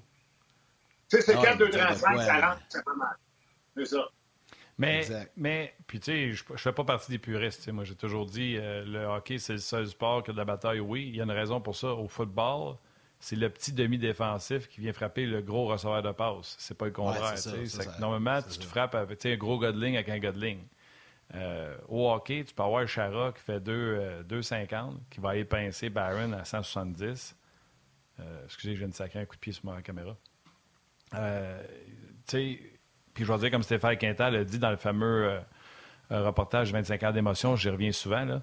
[1.10, 2.58] Tu sais, c'est Ah, 4, 2, il me dit de 35, quoi, 40, là?
[2.68, 3.16] c'est pas mal.
[3.76, 4.08] C'est ça.
[4.78, 5.04] Mais,
[5.36, 7.68] mais puis tu sais, je ne fais pas partie des puristes.
[7.68, 10.78] Moi, j'ai toujours dit euh, le hockey, c'est le seul sport que de la bataille.
[10.78, 11.88] Oui, il y a une raison pour ça.
[11.88, 12.76] Au football,
[13.18, 16.54] c'est le petit demi-défensif qui vient frapper le gros receveur de passe.
[16.58, 17.34] C'est pas le contraire.
[17.98, 20.60] normalement, tu te frappes avec un gros godling avec un godling.
[21.34, 25.90] Euh, au hockey, tu peux avoir Chara qui fait 2,50, euh, qui va aller pincer
[25.90, 27.36] Barron à 170.
[28.20, 30.16] Euh, excusez, je viens de sacrer un coup de pied sur ma caméra.
[31.14, 31.62] Euh,
[32.26, 32.60] tu sais,
[33.24, 35.38] je vais dire, comme Stéphane Quintal l'a dit dans le fameux
[36.10, 38.42] reportage 25 ans d'émotion, j'y reviens souvent, là.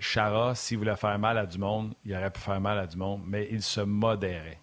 [0.00, 2.96] Chara, s'il voulait faire mal à du monde, il aurait pu faire mal à du
[2.96, 4.60] monde, mais il se modérait.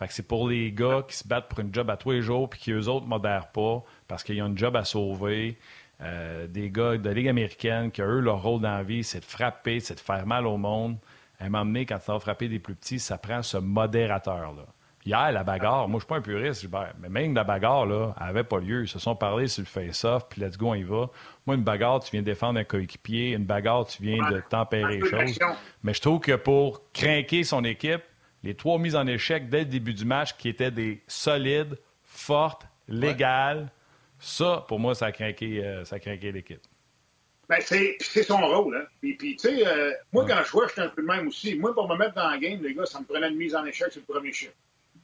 [0.00, 2.22] Fait que c'est pour les gars qui se battent pour une job à tous les
[2.22, 5.58] jours puis qui eux autres modèrent pas parce qu'ils ont une job à sauver.
[6.00, 9.26] Euh, des gars de Ligue américaine qui, eux, leur rôle dans la vie, c'est de
[9.26, 10.96] frapper, c'est de faire mal au monde.
[11.38, 14.64] À un moment donné, quand tu vas frapper des plus petits, ça prend ce modérateur-là.
[15.06, 16.66] Hier, la bagarre, moi, je suis pas un puriste,
[17.00, 18.82] mais même la bagarre, là, elle n'avait pas lieu.
[18.82, 21.08] Ils se sont parlé sur le face-off, puis let's go, on y va.
[21.46, 23.30] Moi, une bagarre, tu viens défendre un coéquipier.
[23.30, 25.38] Une bagarre, tu viens de tempérer les choses.
[25.82, 28.02] Mais je trouve que pour craquer son équipe,
[28.42, 32.66] les trois mises en échec dès le début du match, qui étaient des solides, fortes,
[32.86, 33.70] légales,
[34.18, 35.84] ça, pour moi, ça a craqué, euh,
[36.32, 36.60] l'équipe.
[37.48, 38.76] Ben, c'est, son rôle.
[38.76, 38.86] Hein.
[39.00, 41.56] Puis, tu sais, euh, moi, quand je jouais, j'étais un peu le même aussi.
[41.56, 43.64] Moi, pour me mettre dans la game, les gars, ça me prenait une mise en
[43.64, 44.52] échec sur le premier chiffre.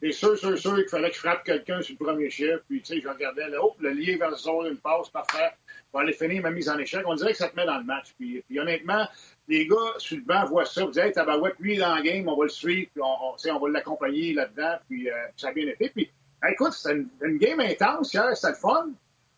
[0.01, 2.61] Et sûr, sûr, sûr qu'il fallait que je frappe quelqu'un sur le premier chiffre.
[2.69, 5.51] Puis, tu sais, je regardais là, le lié vers le zone, une passe, parfait.
[5.93, 7.01] On aller finir ma mise en échec.
[7.07, 8.13] On dirait que ça te met dans le match.
[8.19, 9.07] Puis, honnêtement,
[9.47, 10.85] les gars sur le banc voient ça.
[10.85, 13.59] Vous dites, hey, tabarouette, lui, dans la game, on va le suivre, puis on, on,
[13.59, 14.75] va l'accompagner là-dedans.
[14.87, 15.89] Puis, euh, ça a bien été.
[15.89, 16.11] Puis,
[16.47, 18.89] écoute, c'était une, game intense hier, c'était le fun.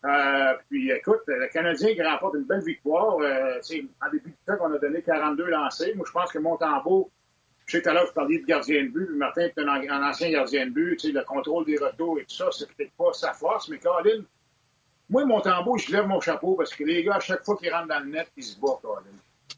[0.02, 3.18] Euh, puis écoute, le Canadien qui remporte une belle victoire.
[3.20, 3.58] Euh,
[4.02, 5.92] en début de temps, on a donné 42 lancés.
[5.94, 7.10] Moi, je pense que Montembeau,
[7.70, 10.02] je sais tout à l'heure, vous parliez de gardien de but, puis Martin est un,
[10.02, 13.32] ancien gardien de but, le contrôle des retours et tout ça, c'est peut-être pas sa
[13.32, 14.24] force, mais Colin,
[15.08, 17.86] moi, Montembeau, je lève mon chapeau parce que les gars, à chaque fois qu'ils rentrent
[17.86, 19.04] dans le net, ils se battent, Colin.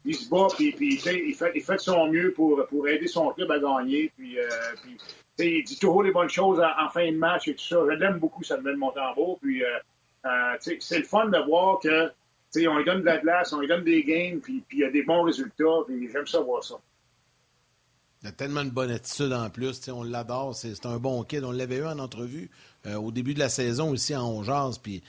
[0.05, 3.49] Il se bat, puis, puis il, fait, de son mieux pour, pour aider son club
[3.49, 4.11] à gagner.
[4.15, 4.47] Puis, euh,
[5.35, 7.77] puis il dit toujours les bonnes choses en, fin de match et tout ça.
[7.89, 9.39] Je l'aime beaucoup, ça me Montembeau.
[9.41, 9.67] Puis, euh,
[10.25, 12.11] euh, c'est le fun de voir que
[12.67, 14.91] on lui donne de la glace, on lui donne des games, puis il y a
[14.91, 16.75] des bons résultats, puis j'aime ça voir ça.
[18.23, 21.43] Il a tellement une bonne attitude en plus, on l'adore, c'est un bon kid.
[21.43, 22.49] On l'avait eu en entrevue
[22.85, 25.03] euh, au début de la saison aussi en Ongeance, puis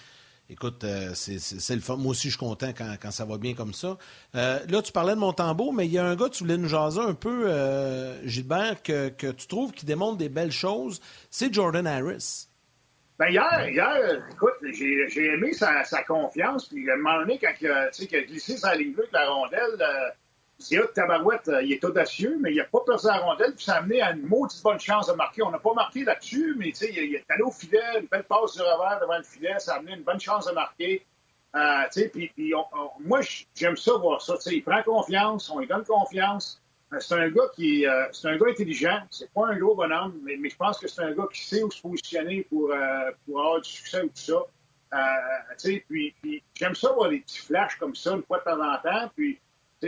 [0.50, 1.96] écoute, euh, c'est le.
[1.96, 3.96] Moi aussi, je suis content quand, ça va bien comme ça.
[4.32, 7.00] là, tu parlais de Montembeau, mais il y a un gars, tu voulais nous jaser
[7.00, 7.48] un peu,
[8.24, 11.00] Gilbert, que, tu trouves qui démontre des belles choses,
[11.30, 12.48] c'est Jordan Harris.
[13.16, 16.68] Ben hier, hier, écoute, j'ai aimé sa, confiance.
[16.68, 19.80] Puis à un moment donné, quand il a, glissé sa ligne bleue avec la rondelle,
[19.80, 20.10] euh,
[20.64, 23.54] c'est là que Tabarouette, euh, il est audacieux, mais il n'a pas perdu la rondelle.
[23.54, 25.42] Puis ça a amené à une maudite bonne chance de marquer.
[25.42, 28.54] On n'a pas marqué là-dessus, mais il, il est allé au filet, une belle passe
[28.54, 29.58] du revers devant le filet.
[29.58, 31.04] Ça a amené une bonne chance de marquer.
[31.54, 32.54] Euh, puis,
[33.00, 33.20] moi,
[33.54, 34.34] j'aime ça voir ça.
[34.46, 36.60] il prend confiance, on lui donne confiance.
[36.92, 38.98] Euh, c'est un gars qui euh, c'est un gars intelligent.
[39.10, 41.70] C'est pas un gros bonhomme, mais, je pense que c'est un gars qui sait où
[41.70, 44.42] se positionner pour, avoir du succès ou tout ça.
[45.88, 46.14] Puis
[46.54, 49.10] j'aime ça voir des petits flashs comme ça une fois de temps en temps.
[49.14, 49.38] Puis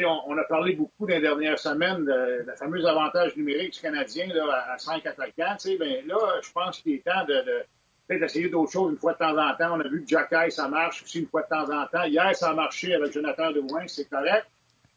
[0.04, 4.26] on, a parlé beaucoup dans les dernières semaines de, la fameuse avantage numérique du Canadien
[4.28, 5.56] là, à 5 attaquants.
[5.78, 9.54] Ben, là, je pense qu'il est temps de, d'autres choses une fois de temps en
[9.54, 9.76] temps.
[9.76, 12.04] On a vu que Jack ça marche aussi une fois de temps en temps.
[12.04, 14.46] Hier, ça a marché avec Jonathan Drouin, c'est correct.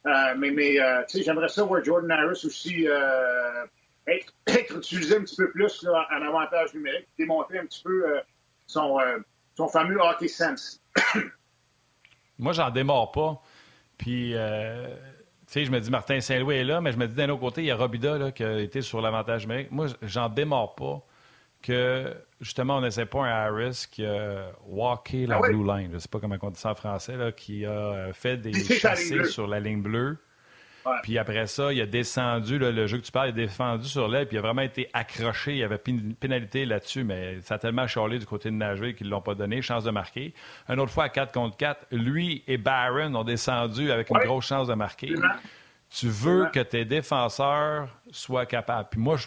[0.05, 3.65] Euh, mais euh, j'aimerais ça voir Jordan Harris aussi euh,
[4.07, 4.33] être,
[4.75, 8.05] utilisé un petit peu plus en avantage numérique, démontrer un petit peu
[8.65, 8.97] son,
[9.55, 10.81] son fameux hockey sense.
[12.39, 13.41] Moi, j'en démarre pas.
[13.99, 14.37] Puis, tu
[15.45, 17.61] sais, je me dis Martin Saint-Louis est là, mais je me dis d'un autre côté,
[17.61, 19.71] il y a Robida là, qui a été sur l'avantage numérique.
[19.71, 21.05] Moi, j'en démarre pas
[21.61, 25.95] que justement, on n'essaie pas un Harris qui a walké la ah blue line, je
[25.95, 29.25] ne sais pas comment on dit ça en français, là, qui a fait des chassés
[29.25, 30.17] sur la ligne bleue.
[31.03, 34.07] Puis après ça, il a descendu, le jeu que tu parles, il a descendu sur
[34.07, 35.53] l'aile, puis il a vraiment été accroché.
[35.53, 39.07] Il y avait pénalité là-dessus, mais ça a tellement charlé du côté de Nashville qu'ils
[39.07, 40.33] ne l'ont pas donné, chance de marquer.
[40.67, 44.47] Une autre fois, à 4 contre 4, lui et Barron ont descendu avec une grosse
[44.47, 45.13] chance de marquer.
[45.89, 48.89] Tu veux que tes défenseurs soient capables.
[48.91, 49.25] Puis moi, je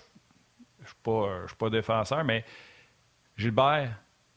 [0.85, 2.45] je ne suis pas défenseur, mais
[3.37, 3.91] Gilbert,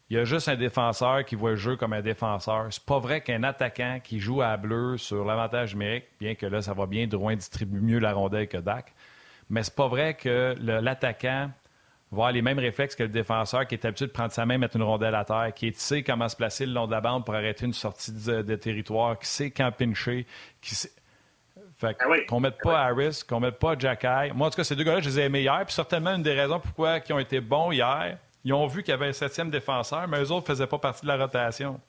[0.09, 2.67] il y a juste un défenseur qui voit le jeu comme un défenseur.
[2.69, 6.61] C'est pas vrai qu'un attaquant qui joue à bleu sur l'avantage numérique, bien que là,
[6.61, 8.93] ça va bien, Drouin distribue mieux la rondelle que Dak,
[9.49, 11.49] mais c'est pas vrai que l'attaquant
[12.11, 14.59] va avoir les mêmes réflexes que le défenseur qui est habitué de prendre sa main,
[14.59, 17.25] mettre une rondelle à terre, qui sait comment se placer le long de la bande
[17.25, 20.25] pour arrêter une sortie de, territoire, qui sait quand pincher,
[20.61, 20.91] qui sait...
[21.77, 24.77] Fait ah qu'on mette pas Harris, qu'on mette pas Jack Moi, en tout cas, ces
[24.77, 25.61] deux gars-là, je les ai aimés hier.
[25.65, 28.91] Puis certainement, une des raisons pourquoi ils ont été bons hier, ils ont vu qu'il
[28.91, 31.81] y avait un septième défenseur, mais eux autres ne faisaient pas partie de la rotation.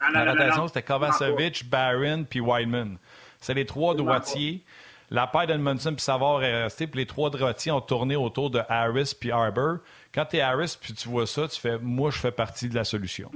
[0.00, 2.98] Ah, non, La non, rotation, c'était Kovacevic, Barron puis Wideman.
[3.40, 4.62] C'est les trois droitiers.
[5.10, 8.60] La paire d'Edmondson puis Savard est restée, puis les trois droitiers ont tourné autour de
[8.68, 9.78] Harris puis Arbor.
[10.12, 12.74] Quand tu es Harris puis tu vois ça, tu fais moi, je fais partie de
[12.74, 13.30] la solution.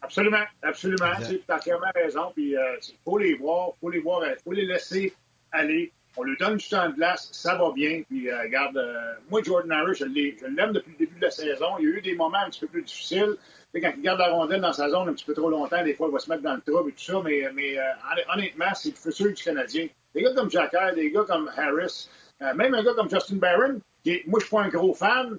[0.00, 1.10] Absolument, absolument.
[1.26, 2.32] Tu as entièrement raison.
[2.34, 5.14] Puis il faut les voir, faut les voir, il faut les laisser
[5.52, 5.92] aller.
[6.16, 8.02] On lui donne du temps de glace, ça va bien.
[8.08, 11.24] Puis euh, regarde, euh, moi, Jordan Harris, je l'ai- je l'aime depuis le début de
[11.24, 11.66] la saison.
[11.80, 13.34] Il y a eu des moments un petit peu plus difficiles.
[13.72, 15.94] Sais, quand il garde la rondelle dans sa zone un petit peu trop longtemps, des
[15.94, 17.20] fois, il va se mettre dans le trouble et tout ça.
[17.24, 19.88] Mais, mais euh, honn- honnêtement, c'est le futur du Canadien.
[20.14, 22.08] Des gars comme Jacker, des gars comme Harris,
[22.42, 24.94] euh, même un gars comme Justin Barron, qui est- moi, je suis pas un gros
[24.94, 25.36] fan,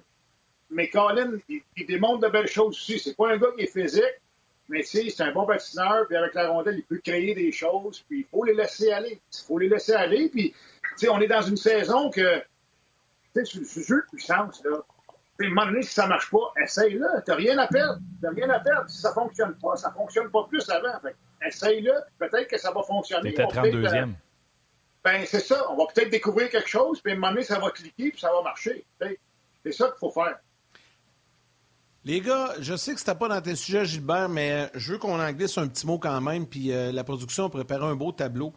[0.68, 2.98] mais Colin, il, il démontre de belles choses aussi.
[2.98, 4.04] C'est pas un gars qui est physique,
[4.68, 7.52] mais tu sais, c'est un bon patineur, puis avec la rondelle, il peut créer des
[7.52, 9.20] choses, puis il faut les laisser aller.
[9.32, 10.56] Il faut les laisser aller, puis tu
[10.96, 12.38] sais, on est dans une saison que,
[13.34, 14.78] tu sais, le jeu de puissance, là,
[15.38, 17.06] tu sais, à un moment donné, si ça marche pas, essaye-le.
[17.26, 18.00] T'as rien à perdre.
[18.22, 18.88] T'as rien à perdre.
[18.88, 20.98] Si ça fonctionne pas, ça fonctionne pas plus avant.
[21.00, 21.14] Fait
[21.46, 23.32] essaye-le, peut-être que ça va fonctionner.
[23.32, 24.02] Peut-être, 32e.
[24.02, 24.06] euh,
[25.04, 25.70] Ben, c'est ça.
[25.70, 28.18] On va peut-être découvrir quelque chose, puis à un moment donné, ça va cliquer, puis
[28.18, 28.84] ça va marcher.
[28.98, 30.38] C'est ça qu'il faut faire.
[32.08, 34.98] Les gars, je sais que c'était pas dans tes sujets, Gilbert, mais euh, je veux
[34.98, 37.96] qu'on en glisse un petit mot quand même, puis euh, la production a préparé un
[37.96, 38.52] beau tableau.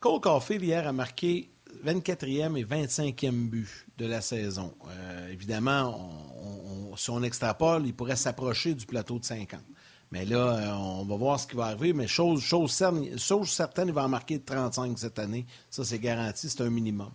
[0.00, 1.52] Cole Caulfield, hier, a marqué
[1.86, 3.68] 24e et 25e but
[3.98, 4.74] de la saison.
[4.88, 6.10] Euh, évidemment,
[6.90, 9.60] on- si on extrapole, il pourrait s'approcher du plateau de 50.
[10.10, 11.92] Mais là, on va voir ce qui va arriver.
[11.94, 15.46] Mais chose, certaine, chose certaine, il va en marquer 35 cette année.
[15.70, 17.12] Ça, c'est garanti, c'est un minimum.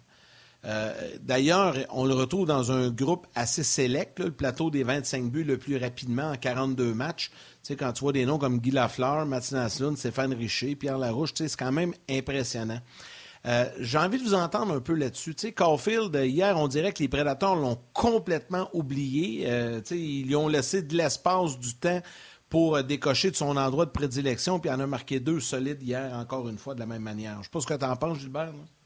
[0.68, 5.44] Euh, D'ailleurs, on le retrouve dans un groupe assez sélect, le plateau des 25 buts
[5.44, 7.32] le plus rapidement en 42 matchs.
[7.64, 11.34] Tu quand tu vois des noms comme Guy Lafleur, Mathieu Naslund, Stéphane Richer, Pierre Larouche,
[11.34, 12.80] tu sais, c'est quand même impressionnant.
[13.46, 15.36] Euh, J'ai envie de vous entendre un peu là-dessus.
[15.36, 19.46] Tu sais, Caulfield, hier, on dirait que les Prédateurs l'ont complètement oublié.
[19.48, 22.02] Euh, ils lui ont laissé de l'espace, du temps
[22.50, 26.14] pour décocher de son endroit de prédilection, puis il en a marqué deux solides hier,
[26.14, 27.34] encore une fois, de la même manière.
[27.36, 28.48] Je ne sais pas ce que tu en penses, Gilbert.
[28.48, 28.77] là.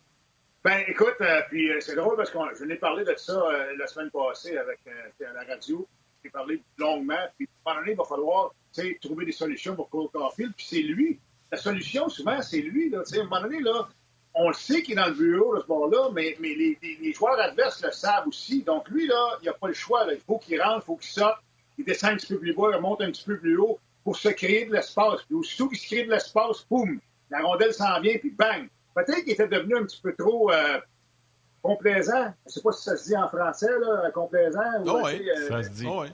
[0.63, 3.75] Ben, écoute, euh, puis euh, c'est drôle parce que je n'ai parlé de ça euh,
[3.79, 4.79] la semaine passée avec
[5.19, 5.87] la radio.
[6.23, 7.15] J'ai parlé longuement.
[7.35, 8.53] Puis, à un moment donné, il va falloir
[9.01, 10.53] trouver des solutions pour Cole Caulfield.
[10.55, 11.19] Puis c'est lui.
[11.51, 12.91] La solution, souvent, c'est lui.
[12.91, 13.89] Là, à un moment donné, là,
[14.35, 17.39] on le sait qu'il est dans le bureau, là, ce bord-là, mais, mais les, joueurs
[17.39, 18.61] adverses le savent aussi.
[18.61, 20.05] Donc, lui, là, il n'a pas le choix.
[20.11, 21.41] Il faut qu'il rentre, il faut qu'il sorte.
[21.79, 24.15] Il descend un petit peu plus bas, il monte un petit peu plus haut pour
[24.15, 25.23] se créer de l'espace.
[25.23, 26.99] Puis aussitôt qu'il se crée de l'espace, boum,
[27.31, 28.69] la rondelle s'en vient, puis bang.
[28.95, 30.79] Peut-être qu'il était devenu un petit peu trop euh,
[31.61, 32.33] complaisant.
[32.45, 34.59] Je ne sais pas si ça se dit en français, là, complaisant.
[34.81, 35.29] ou, Oh, tu oui.
[35.29, 35.85] euh, Ça se dit.
[35.87, 36.09] Oh, oui.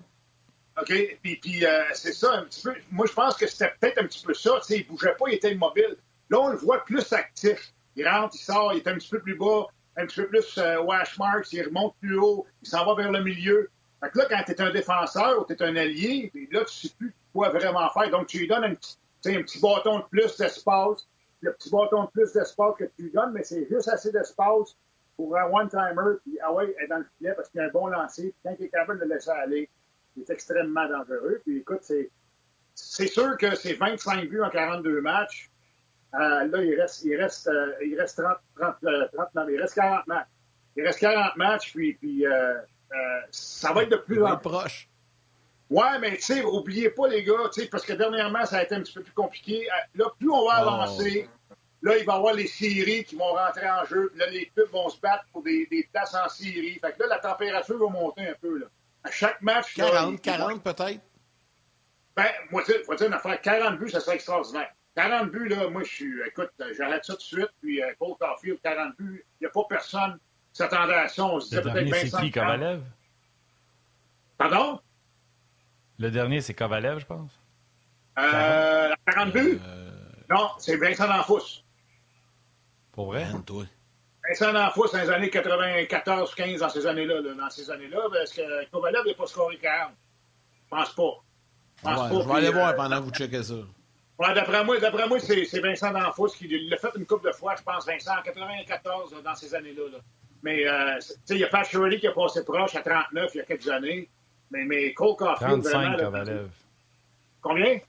[0.79, 1.17] OK?
[1.23, 2.73] Puis, puis euh, c'est ça, un petit peu.
[2.91, 4.59] Moi, je pense que c'était peut-être un petit peu ça.
[4.61, 5.95] Tu sais, il bougeait pas, il était immobile.
[6.29, 7.73] Là, on le voit plus actif.
[7.95, 9.65] Il rentre, il sort, il est un petit peu plus bas,
[9.95, 13.11] un petit peu plus euh, wash marks, il remonte plus haut, il s'en va vers
[13.11, 13.71] le milieu.
[14.03, 16.63] Fait que là, quand tu es un défenseur ou tu es un allié, puis là,
[16.65, 18.11] tu sais plus quoi vraiment faire.
[18.11, 21.07] Donc, tu lui donnes un petit, tu sais, un petit bâton de plus d'espace.
[21.41, 24.75] Le petit bâton de plus d'espace que tu lui donnes, mais c'est juste assez d'espace
[25.15, 27.87] pour un one-timer, puis ah ouais, être dans le filet parce qu'il a un bon
[27.87, 28.23] lancer.
[28.23, 29.69] Puis quand il est capable de le laisser aller,
[30.15, 31.41] il est extrêmement dangereux.
[31.43, 32.09] Puis écoute, c'est,
[32.75, 35.49] c'est sûr que c'est 25 buts en 42 matchs.
[36.13, 39.59] Euh, là, il reste, il reste, euh, il reste 30, 30, euh, 30, non, il
[39.59, 40.27] reste 40 matchs.
[40.75, 44.41] Il reste 40 matchs, puis, puis euh, euh, ça va être de plus en être
[44.41, 44.89] proche.
[45.69, 48.63] Ouais, mais tu sais, oubliez pas, les gars, tu sais, parce que dernièrement, ça a
[48.63, 49.67] été un petit peu plus compliqué.
[49.69, 50.69] Euh, Là, plus on va Oh.
[50.69, 51.29] avancer,
[51.81, 54.45] là, il va y avoir les séries qui vont rentrer en jeu, puis là, les
[54.47, 56.79] clubs vont se battre pour des, des places en série.
[56.79, 58.65] Fait que là, la température va monter un peu, là.
[59.03, 61.01] À chaque match, là, 40, il- 40 peut-être?
[62.15, 64.69] Ben, moi, tu sais, une affaire, 40 buts, ça serait extraordinaire.
[64.95, 68.15] 40 buts, là, moi, je suis, écoute, j'arrête ça tout de suite, puis euh, Cole
[68.19, 70.13] Caulfield, 40 buts, il n'y a pas personne
[70.53, 71.25] qui s'attendait à ça.
[71.25, 72.45] On se disait peut-être dernier, c'est Vincent qui, Trump.
[72.47, 72.81] Kovalev?
[74.37, 74.79] Pardon?
[75.99, 77.31] Le dernier, c'est Kovalev, je pense.
[78.19, 79.59] Euh, 40 buts?
[80.29, 81.63] Non, c'est Vincent D'Anfous.
[82.91, 83.25] Pour vrai?
[83.31, 83.63] Man, toi.
[84.27, 88.33] Vincent D'Anfous, dans les années 94, 15, dans ces années-là, là, dans ces années-là, parce
[88.33, 89.91] que Kovalev n'est pas scoré 40.
[90.63, 91.03] Je pense pas.
[91.77, 92.23] Je pense Ouais, pas.
[92.23, 93.53] je vais aller voir euh, pendant que vous checkez ça.
[94.19, 97.33] Ouais, d'après moi, d'après moi c'est, c'est Vincent D'Anfous qui l'a fait une couple de
[97.33, 99.83] fois, je pense, Vincent, en 94, là, dans ces années-là.
[99.91, 99.97] là.
[100.43, 103.31] Mais, euh, tu sais, il y a Pat Shirley qui a passé proche à 39
[103.35, 104.09] il y a quelques années.
[104.51, 105.97] Mais, mais Cole Caulfield, vraiment...
[105.97, 106.49] 35, là, Kovalev.
[107.41, 107.79] Combien?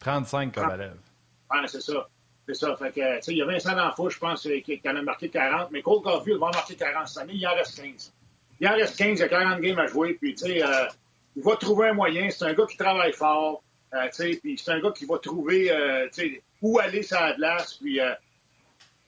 [0.00, 0.96] 35, Kovalev.
[1.50, 2.08] Ah, c'est ça.
[2.46, 2.76] C'est ça.
[2.76, 5.02] Fait que, tu sais, il y a Vincent D'Anfous, je pense, qui, qui en a
[5.02, 5.70] marqué 40.
[5.70, 7.34] Mais Cole Caulfield va en marquer 40 cette année.
[7.34, 8.12] Il en reste 15.
[8.60, 10.14] Il en reste 15, il y a 40 games à jouer.
[10.14, 10.86] Puis, tu sais, euh,
[11.36, 12.30] il va trouver un moyen.
[12.30, 13.62] C'est un gars qui travaille fort.
[13.94, 17.02] Euh, tu sais, puis c'est un gars qui va trouver, euh, tu sais, où aller
[17.02, 17.74] sur la glace.
[17.74, 18.12] Puis, euh,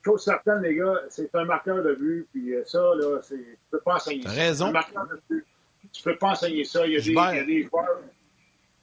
[0.05, 2.29] chose certaine, les gars, c'est un marqueur de but.
[2.33, 4.67] Puis euh, ça, là, c'est, tu peux pas enseigner raison.
[4.67, 5.44] Un marqueur de but,
[6.05, 6.87] tu peux pas enseigner ça.
[6.87, 7.33] Il y a, des, Gilbert.
[7.33, 8.01] il y a des joueurs,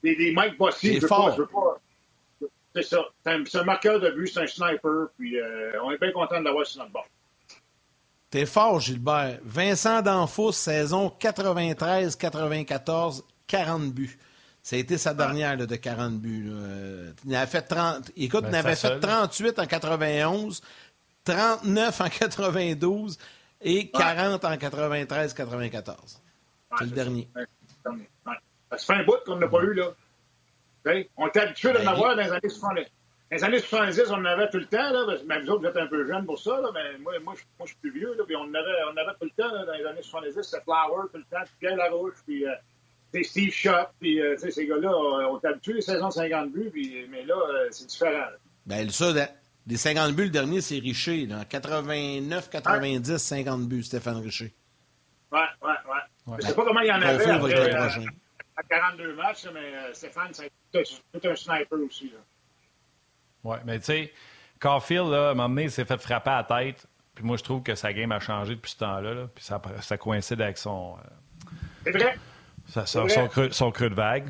[0.04, 1.36] des, des Mike Bossy, je veux pas, fort.
[1.36, 1.80] je veux pas.
[2.76, 3.06] c'est ça.
[3.24, 6.46] C'est un, marqueur de but, c'est un sniper, puis euh, on est bien content de
[6.46, 7.06] l'avoir sur notre bord.
[8.32, 9.38] T'es fort, Gilbert.
[9.44, 14.18] Vincent Danfous, saison 93-94, 40 buts.
[14.64, 16.50] Ça a été sa dernière de 40 buts.
[16.50, 18.10] Euh, il avait fait 30.
[18.16, 20.62] Écoute, ben, il avait fait 38 en 91,
[21.24, 23.20] 39 en 92
[23.62, 26.21] et 40 en 93-94.
[26.78, 27.28] C'est le dernier.
[28.70, 29.92] Ça se fait un bout qu'on n'a pas eu, là.
[31.18, 32.86] on était habitué d'en ben, avoir dans les années 70.
[33.32, 35.18] Dans les années 70, on en avait tout le temps, là.
[35.26, 37.44] Mais vous autres, vous êtes un peu jeunes pour ça, là, mais moi, moi, je,
[37.58, 38.24] moi je suis plus vieux, là.
[38.26, 40.64] Puis on en avait, on avait tout le temps, là, dans les années 70, c'était
[40.64, 44.90] Flower tout le temps, puis Pierre Larouche, puis euh, Steve Shop, puis euh, ces gars-là,
[44.90, 48.12] on est habitués les saisons 50 buts, puis, mais là, euh, c'est différent.
[48.12, 48.38] Là.
[48.66, 49.14] Ben, ça,
[49.66, 51.26] des 50 buts, le dernier, c'est Richer.
[51.26, 51.46] Là.
[51.46, 54.54] 89, 90, 50 buts, Stéphane Richer.
[55.32, 56.02] Ouais, ouais, ouais.
[56.28, 58.06] Je ne sais pas comment il y en avait après, euh,
[58.58, 62.12] à 42 matchs, mais euh, Stéphane, c'est tout un sniper aussi.
[62.12, 62.20] Là.
[63.44, 64.14] Ouais, mais tu sais,
[64.60, 66.86] Caulfield, là, à un moment donné, il s'est fait frapper à la tête.
[67.16, 69.14] Puis moi, je trouve que sa game a changé depuis ce temps-là.
[69.14, 70.96] Là, puis ça, ça coïncide avec son.
[70.98, 71.50] Euh,
[71.84, 72.18] c'est vrai.
[72.86, 74.30] son, creux, son creux de vague.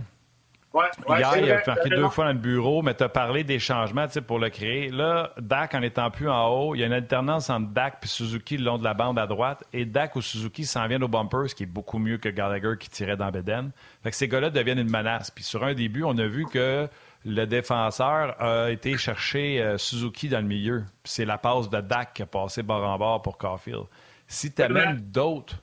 [0.73, 3.59] Ouais, Hier, il a marqué deux fois dans le bureau, mais tu as parlé des
[3.59, 4.89] changements pour le créer.
[4.89, 8.07] Là, Dak, en étant plus en haut, il y a une alternance entre Dak et
[8.07, 9.65] Suzuki le long de la bande à droite.
[9.73, 12.75] Et Dak ou Suzuki s'en viennent au bumper, ce qui est beaucoup mieux que Gallagher
[12.79, 13.71] qui tirait dans Beden.
[14.01, 15.29] Fait que ces gars-là deviennent une menace.
[15.29, 16.87] Puis sur un début, on a vu que
[17.25, 20.85] le défenseur a été chercher euh, Suzuki dans le milieu.
[21.03, 23.83] C'est la passe de Dak qui a passé bord en bord pour Caulfield.
[24.25, 25.57] Si tu amènes d'autres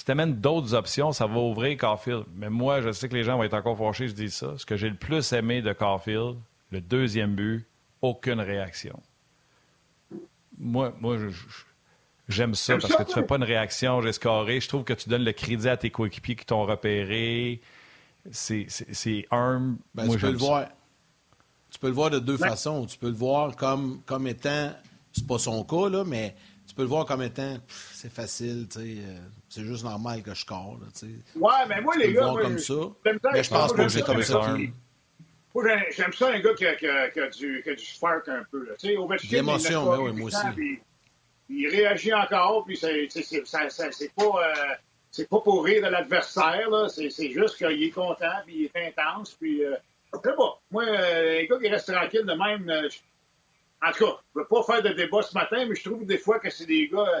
[0.00, 2.24] si tu amènes d'autres options, ça va ouvrir Caulfield.
[2.34, 4.56] Mais moi, je sais que les gens vont être encore fâchés, je dis ça.
[4.56, 6.38] Ce que j'ai le plus aimé de Caulfield,
[6.70, 7.66] le deuxième but,
[8.00, 8.98] aucune réaction.
[10.58, 11.18] Moi, moi
[12.28, 14.58] j'aime ça parce que tu fais pas une réaction, j'ai scoré.
[14.62, 17.60] Je trouve que tu donnes le crédit à tes coéquipiers qui t'ont repéré.
[18.30, 19.76] C'est arm.
[19.94, 20.66] Ben, tu peux le voir.
[21.70, 22.86] Tu peux le voir de deux façons.
[22.86, 24.72] Tu peux le voir comme, comme étant,
[25.12, 26.34] c'est pas son cas, là, mais
[26.80, 27.58] peux le voir comme étant,
[27.92, 29.18] c'est facile, tu euh,
[29.50, 31.06] c'est juste normal que je score, tu.
[31.36, 32.20] Ouais, mais moi, les gars.
[32.20, 32.74] Le voir comme ça.
[33.04, 34.56] Mais je pense pas que c'est comme ça.
[35.54, 37.84] Moi, j'aime ça, un gars qui a, qui a, qui a du, qui a du
[37.84, 38.68] spark un peu.
[38.78, 38.96] Tu.
[39.30, 40.46] L'émotion, mais oui, moi aussi.
[40.54, 40.80] Puis,
[41.50, 44.22] il réagit encore, puis c'est pas.
[44.22, 44.54] Euh,
[45.10, 46.68] c'est pas pour rire de l'adversaire.
[46.88, 49.64] C'est juste qu'il est content, puis il est intense, puis.
[49.64, 49.74] Euh,
[50.24, 50.60] sais pas.
[50.70, 52.88] Moi, euh, un gars qui reste tranquille de même, euh,
[53.82, 56.04] en tout cas, je ne veux pas faire de débat ce matin, mais je trouve
[56.04, 56.98] des fois que c'est des gars.
[56.98, 57.20] Euh,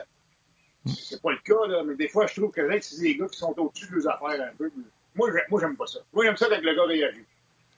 [0.86, 3.38] c'est pas le cas, là, mais des fois, je trouve que c'est des gars qui
[3.38, 4.70] sont au-dessus de leurs affaires un peu.
[5.14, 6.00] Moi, moi j'aime pas ça.
[6.12, 7.24] Moi, j'aime ça avec le gars réagit.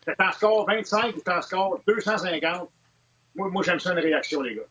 [0.04, 2.70] C'est en score 25 ou en score 250.
[3.34, 4.62] Moi, moi j'aime ça une réaction, les gars.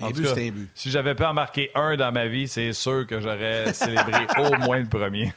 [0.00, 0.70] Un but, c'est un but.
[0.74, 4.56] Si j'avais pas en marqué un dans ma vie, c'est sûr que j'aurais célébré au
[4.58, 5.32] moins le premier.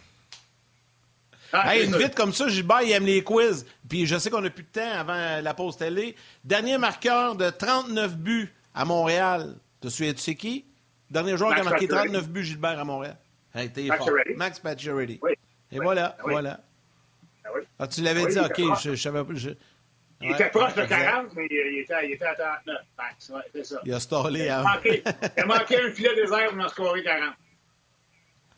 [1.53, 3.65] Ah, hey, une vite comme ça, Gilbert, il aime les quiz.
[3.87, 6.15] Puis je sais qu'on n'a plus de temps avant la pause télé.
[6.43, 9.55] Dernier marqueur de 39 buts à Montréal.
[9.83, 10.65] Souviens-tu c'est qui?
[11.09, 13.17] Dernier joueur qui a marqué 39 buts, Gilbert, à Montréal.
[13.55, 14.09] Hey, t'es fort.
[14.35, 15.19] Max Pacioretty.
[15.21, 15.31] Oui.
[15.71, 16.59] Et voilà, voilà.
[17.43, 17.61] Ah, oui.
[17.79, 19.33] ah, tu l'avais dit, OK, je, je savais pas.
[19.33, 19.51] Je...
[20.21, 22.75] Il était proche de 40, mais il était, il était à 39.
[22.97, 23.79] Max, ouais, c'est ça.
[23.85, 24.45] Il a stallé.
[24.45, 25.03] Il a, manqué,
[25.37, 27.33] il a manqué un filet désert pour en scorer 40.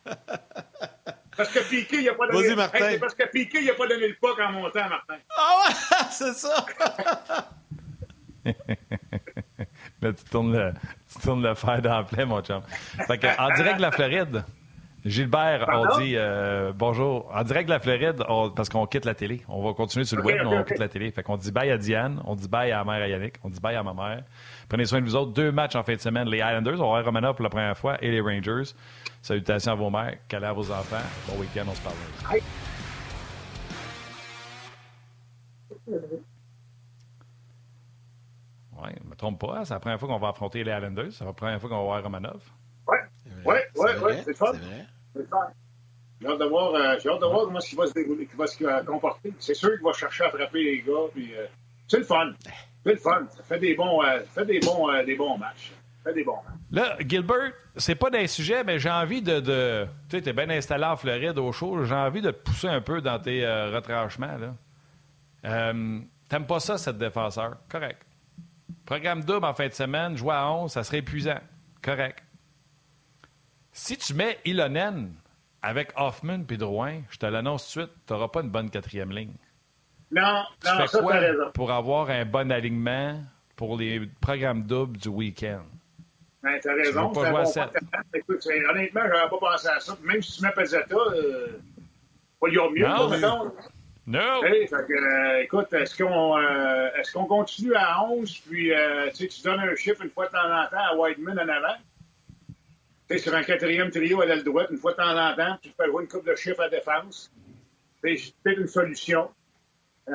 [1.39, 2.53] Parce que Piqué, il n'a pas donné.
[2.53, 2.97] Martin.
[2.99, 5.15] parce que Piqué, il n'a pas donné le puck en montant, Martin.
[5.37, 5.73] Ah ouais,
[6.11, 6.65] c'est ça.
[10.01, 10.73] Là, tu tournes le,
[11.13, 12.61] tu tournes le fer dans le plein, mon chum.
[13.07, 14.43] Fait que, en direct de la Floride,
[15.05, 17.29] Gilbert, on dit euh, bonjour.
[17.33, 18.23] En direct de la Floride,
[18.55, 19.41] parce qu'on quitte la télé.
[19.47, 21.09] On va continuer sur le web, mais on quitte la télé.
[21.11, 23.49] Fait qu'on dit bye à Diane, on dit bye à ma mère à Yannick, on
[23.49, 24.23] dit bye à ma mère.
[24.67, 25.31] Prenez soin de vous autres.
[25.31, 26.27] Deux matchs en fin de semaine.
[26.27, 28.73] Les Islanders, on va Romana pour la première fois, et les Rangers.
[29.21, 30.97] Salutations à vos mères, câlins à vos enfants.
[31.27, 31.95] Bon week-end, on se parle.
[38.81, 41.11] Oui, ne me trompe pas, c'est la première fois qu'on va affronter les Islanders.
[41.11, 42.41] C'est la première fois qu'on va voir Romanov.
[43.79, 44.51] Oui, oui, c'est fun.
[45.15, 45.47] C'est fun.
[46.21, 48.47] J'ai hâte de voir, euh, hâte de voir comment il va se dérouler, qu'il va
[48.47, 49.33] se comporter.
[49.39, 51.07] C'est sûr qu'il va chercher à frapper les gars.
[51.13, 51.45] Puis, euh,
[51.87, 52.33] c'est le fun.
[52.83, 53.25] C'est le fun.
[53.35, 55.71] Ça fait des bons, euh, fait des bons, euh, des bons matchs.
[56.03, 56.59] Ça fait des bons matchs.
[56.71, 59.39] Là, Gilbert, c'est pas d'un sujet, mais j'ai envie de.
[59.39, 61.83] de tu sais, t'es bien installé en Floride au chaud.
[61.85, 64.37] J'ai envie de te pousser un peu dans tes euh, retranchements.
[64.37, 64.53] Là.
[65.45, 67.57] Euh, T'aimes pas ça, cette défenseur?
[67.69, 68.05] Correct.
[68.85, 71.39] Programme double en fin de semaine, jouer à 11, ça serait épuisant.
[71.81, 72.23] Correct.
[73.81, 75.13] Si tu mets Ilonen
[75.61, 78.69] avec Hoffman puis Drouin, je te l'annonce tout de suite, tu n'auras pas une bonne
[78.69, 79.31] quatrième ligne.
[80.11, 81.15] Non, tu non, fais ça, quoi
[81.53, 83.21] pour avoir un bon alignement
[83.55, 85.61] pour les programmes doubles du week-end?
[86.43, 87.09] Ben, t'as raison.
[87.13, 87.43] Pas bon
[88.13, 89.97] Écoute, honnêtement, j'aurais pas pensé à ça.
[90.03, 91.47] Même si tu mets Pezzetta, euh,
[92.41, 93.53] pas y a mieux, non, pas, mettons.
[94.07, 94.43] No!
[94.43, 99.09] Hey, fait que, euh, écoute, est-ce qu'on euh, est-ce qu'on continue à 11, puis euh,
[99.15, 101.75] tu donnes un chiffre une fois de temps en temps à Whiteman en avant?
[103.09, 105.57] Tu sais, sur un quatrième trio à l'aile droite, une fois de temps en temps,
[105.61, 107.31] tu fais jouer une coupe de chiffres à défense.
[108.03, 109.29] C'est peut-être une solution.
[110.07, 110.13] Euh,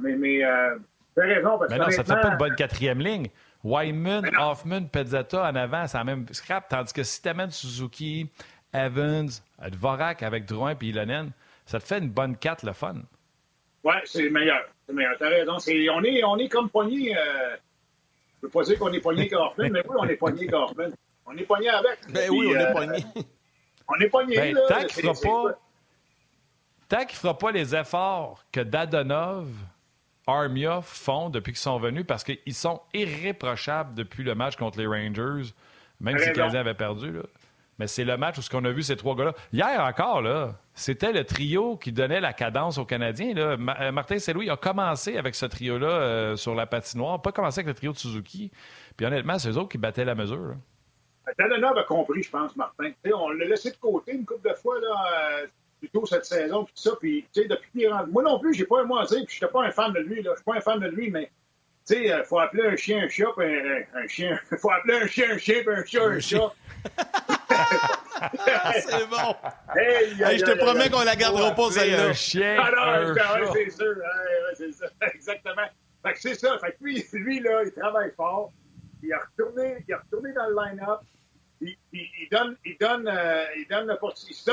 [0.00, 0.78] mais mais euh,
[1.14, 1.58] tu as raison.
[1.58, 3.28] Parce mais non, ça ne fait pas une bonne quatrième ligne.
[3.64, 6.68] Wyman, Hoffman, Pezzetta en avant, c'est la même scrap.
[6.68, 8.30] Tandis que si tu amènes Suzuki,
[8.72, 9.28] Evans,
[9.70, 11.32] Dvorak avec Drouin et Ilonen,
[11.66, 12.94] ça te fait une bonne 4, le fun.
[13.82, 14.62] Oui, c'est meilleur.
[14.86, 15.14] C'est meilleur.
[15.18, 15.56] T'as raison.
[15.56, 17.16] on, est, on est comme pogné.
[17.16, 17.56] Euh,
[18.40, 20.90] je ne veux pas dire qu'on est pogné Hoffman, mais oui, on est pogné Hoffman.
[21.30, 21.98] On est pogné avec.
[22.08, 23.04] Ben oui, on est euh, pogné.
[23.90, 24.36] On est pogné.
[24.36, 25.58] Ben, là, tant qu'il ne fera pas.
[26.88, 29.48] Tant qu'il fera pas les efforts que Dadonov,
[30.26, 34.86] Armia font depuis qu'ils sont venus, parce qu'ils sont irréprochables depuis le match contre les
[34.86, 35.52] Rangers,
[36.00, 37.12] même si les Canadiens avaient perdu.
[37.12, 37.22] Là.
[37.78, 39.34] Mais c'est le match où ce qu'on a vu ces trois gars-là.
[39.52, 43.34] Hier encore, là, c'était le trio qui donnait la cadence aux Canadiens.
[43.34, 43.56] Là.
[43.80, 47.68] Euh, Martin Saint-Louis a commencé avec ce trio-là euh, sur la patinoire, pas commencé avec
[47.68, 48.50] le trio de Suzuki.
[48.96, 50.56] Puis honnêtement, c'est eux autres qui battaient la mesure.
[51.36, 52.92] Talonov a compris, je pense, Martin.
[53.14, 55.46] on l'a laissé de côté une couple de fois, là, euh,
[55.80, 56.96] plutôt cette saison, puis tout ça.
[57.00, 58.08] Puis, depuis qu'il rentre.
[58.08, 60.00] Moi non plus, j'ai pas un mot à dire, puis je pas un fan de
[60.00, 60.16] lui.
[60.16, 61.30] Je suis pas un fan de lui, mais
[61.86, 64.38] tu sais, il faut appeler un chien un chat, puis un, un chien.
[64.52, 66.52] Il faut appeler un chien un chien, puis un chat un chat.
[68.74, 69.34] c'est bon.
[69.76, 72.08] Hey, je te promets qu'on la gardera pas, celle-là.
[72.08, 72.56] Un chien.
[72.58, 73.94] Ah non, c'est sûr.
[74.54, 74.86] c'est ça.
[75.14, 75.66] Exactement.
[76.02, 76.58] Fait que c'est ça.
[76.58, 78.52] Fait que lui, lui, là, il travaille fort.
[79.02, 81.00] Il a retourné, il a retourné dans le line-up.
[81.92, 83.86] Il, donne, il donne, euh, il donne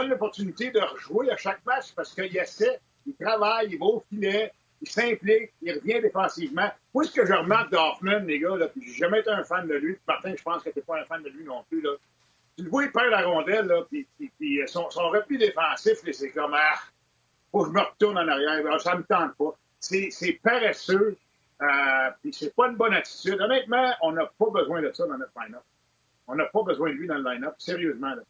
[0.10, 4.54] l'opportunité de rejouer à chaque match parce qu'il essaie, il travaille, il va au filet,
[4.82, 6.72] il s'implique, il revient défensivement.
[6.94, 9.68] Moi, ce que je remarque d'Hoffman, les gars, là, puis j'ai jamais été un fan
[9.68, 9.98] de lui.
[10.08, 11.82] Martin, je pense que tu n'es pas un fan de lui non plus.
[11.82, 11.92] Là
[12.58, 16.32] tu le vois, il perd la rondelle, là, puis, puis, son, son, repli défensif, c'est
[16.32, 16.80] comme, ah,
[17.52, 18.66] faut que je me retourne en arrière.
[18.66, 19.56] Alors, ça me tente pas.
[19.80, 21.18] C'est paresseux,
[21.62, 21.66] euh,
[22.22, 23.40] puis c'est pas une bonne attitude.
[23.42, 25.64] Honnêtement, on n'a pas besoin de ça dans notre line-up.
[26.28, 28.16] On n'a pas besoin de lui dans le line-up, sérieusement.
[28.16, 28.22] Là.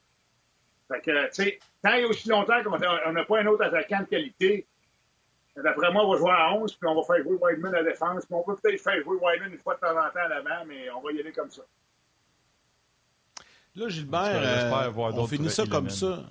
[0.87, 4.05] Fait que, tu sais, tant et aussi longtemps qu'on n'a pas un autre attaquant de
[4.05, 4.67] qualité,
[5.55, 7.91] d'après moi, on va jouer à 11, puis on va faire jouer Whiteman à la
[7.91, 10.27] défense, puis on peut peut-être faire jouer Whiteman une fois de temps en temps à
[10.27, 11.63] l'avant, mais on va y aller comme ça.
[13.75, 16.23] Là, Gilbert, euh, on finit ça comme ça.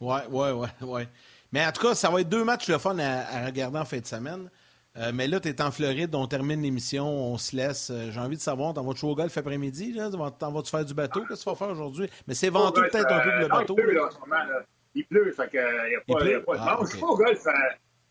[0.00, 1.08] Ouais, ouais, ouais, ouais.
[1.52, 3.98] Mais en tout cas, ça va être deux matchs le fun à, regarder en fin
[3.98, 4.50] de semaine.
[4.98, 7.90] Euh, mais là, tu es en Floride, on termine l'émission, on se laisse.
[7.90, 9.98] Euh, j'ai envie de savoir, t'en vas jouer au golf après-midi?
[10.38, 11.20] T'en vas-tu faire du bateau?
[11.28, 12.08] Qu'est-ce que tu vas faire aujourd'hui?
[12.26, 13.76] Mais c'est vendu peut-être un peu pour le bateau.
[13.78, 14.36] Il pleut, là, en ce moment.
[14.36, 14.62] Là.
[14.94, 17.44] Il pleut, fait qu'il n'y a pas, pas ah, non, je joue au golf.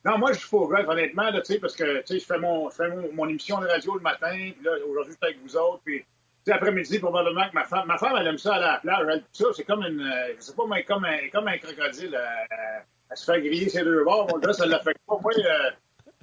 [0.05, 2.89] non, moi, je joue au golf, honnêtement, là, parce que je fais, mon, je fais
[2.89, 5.81] mon, mon, émission de radio le matin, puis là, aujourd'hui, je suis avec vous autres,
[5.83, 6.05] puis
[6.51, 9.07] après-midi, probablement que ma femme, ma femme, elle aime ça aller à la plage.
[9.09, 12.05] Elle, ça, c'est comme une, euh, je sais pas, mais comme un, comme un crocodile.
[12.05, 12.79] Elle, euh,
[13.09, 14.27] elle, se fait griller ses deux bords.
[14.29, 15.17] Moi, là, ça l'affecte pas.
[15.21, 15.71] Moi, euh,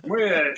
[0.06, 0.54] moi je,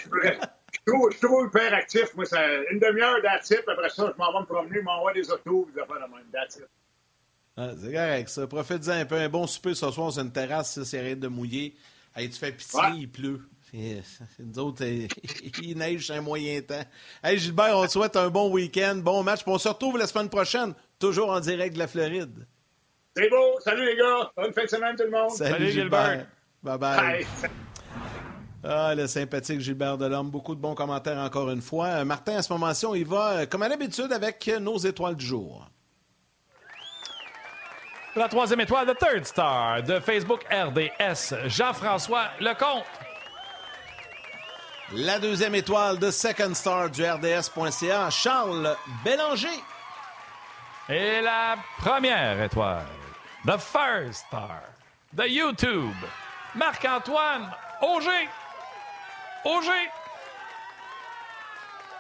[0.87, 2.15] je, trouve, hyper actif.
[2.15, 2.41] Moi, ça,
[2.71, 3.65] une demi-heure d'attitude.
[3.67, 6.25] Après ça, je m'en vais me promener, je m'envoie des autos, des affaires de même.
[6.33, 6.69] D'attitude.
[7.57, 8.47] Ah, c'est correct, ça.
[8.47, 9.17] Profite-en un peu.
[9.17, 11.75] Un bon souper ce soir sur une terrasse, ça, c'est rien de mouiller.
[12.17, 13.41] Hey, tu fais pitié, il pleut.
[14.39, 14.85] Nous autres,
[15.63, 16.85] il neige un moyen temps.
[17.23, 19.41] Hey Gilbert, on te souhaite un bon week-end, bon match.
[19.47, 22.47] on se retrouve la semaine prochaine, toujours en direct de la Floride.
[23.17, 23.59] C'est beau.
[23.61, 24.31] Salut les gars.
[24.37, 25.31] Bonne fin de semaine tout le monde.
[25.31, 26.27] Salut, Gilbert.
[26.63, 27.27] Bye bye.
[28.67, 30.31] Ah, le sympathique Gilbert Delorme.
[30.31, 31.87] Beaucoup de bons commentaires encore une fois.
[31.87, 35.17] Euh, Martin, à ce moment-ci, on y va, euh, comme à l'habitude, avec nos étoiles
[35.17, 35.69] du jour.
[38.17, 42.85] La troisième étoile de Third Star de Facebook RDS, Jean-François Lecomte.
[44.93, 49.49] La deuxième étoile de Second Star du RDS.ca, Charles Bélanger.
[50.89, 52.87] Et la première étoile,
[53.47, 54.63] The First Star
[55.13, 55.95] de YouTube,
[56.55, 57.51] Marc-Antoine
[57.83, 58.29] Auger.
[59.45, 59.91] Auger.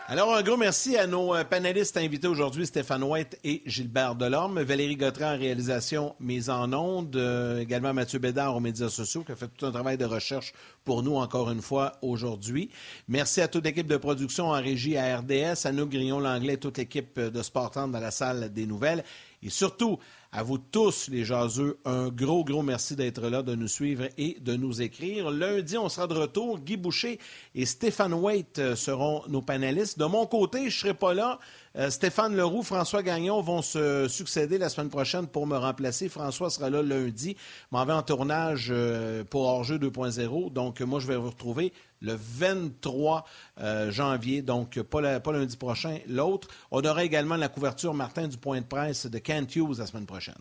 [0.07, 4.63] Alors, un gros merci à nos euh, panélistes invités aujourd'hui, Stéphane White et Gilbert Delorme.
[4.63, 7.17] Valérie Gautran en réalisation mise en onde.
[7.17, 10.55] Euh, également Mathieu Bédard aux médias sociaux qui a fait tout un travail de recherche
[10.85, 12.71] pour nous encore une fois aujourd'hui.
[13.09, 17.19] Merci à toute l'équipe de production en régie à RDS, à nous Grillon-Langlais, toute l'équipe
[17.19, 19.05] de Sportante dans la salle des nouvelles.
[19.43, 19.99] Et surtout,
[20.37, 24.37] à vous tous, les jaseux, un gros, gros merci d'être là, de nous suivre et
[24.41, 25.31] de nous écrire.
[25.31, 26.59] Lundi, on sera de retour.
[26.59, 27.21] Guy Boucher
[27.55, 29.97] et Stéphane Waite seront nos panélistes.
[29.97, 31.39] De mon côté, je ne serai pas là.
[31.77, 36.09] Euh, Stéphane Leroux, François Gagnon vont se succéder la semaine prochaine pour me remplacer.
[36.09, 37.37] François sera là lundi.
[37.73, 40.53] M'en vais en tournage euh, pour Hors-jeu 2.0.
[40.53, 43.25] Donc, moi, je vais vous retrouver le 23
[43.61, 46.49] euh, janvier, donc pas, lundi prochain, l'autre.
[46.71, 50.07] On aura également la couverture, Martin, du point de presse de Kent Hughes la semaine
[50.07, 50.35] prochaine.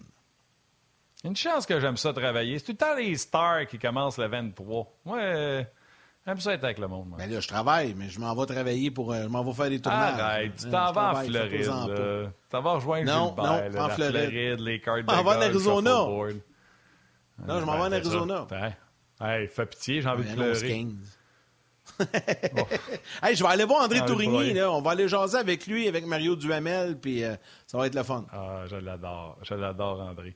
[1.23, 2.59] Une chance que j'aime ça travailler.
[2.59, 4.99] C'est tout le temps les stars qui commencent le 23.
[5.05, 5.63] Moi, euh,
[6.25, 7.09] j'aime ça être avec le monde.
[7.09, 7.17] Moi.
[7.17, 9.11] Ben là, je travaille, mais je m'en vais travailler pour.
[9.13, 10.19] Euh, je m'en vais faire des tournages.
[10.19, 11.61] Arrête, tu Hein, t'en vas en Floride.
[11.61, 14.29] Tu t'en vas rejoindre Non, Gilbert, non, là, en la Floride.
[14.29, 15.89] Floride, les cartes de en Arizona.
[17.45, 17.93] Non, je m'en vais en Ben.
[17.93, 18.47] Arizona.
[18.49, 18.73] Ben,
[19.21, 20.67] Hey, fais pitié, j'ai envie de Ben, pleurer.
[20.67, 21.17] 15.
[23.21, 24.53] Hey, je vais aller voir André Ah, Tourigny.
[24.53, 24.71] Là.
[24.71, 27.35] On va aller jaser avec lui, avec Mario Duhamel, puis euh,
[27.67, 28.25] ça va être le fun.
[28.31, 29.37] Ah, je l'adore.
[29.43, 30.35] Je l'adore, André.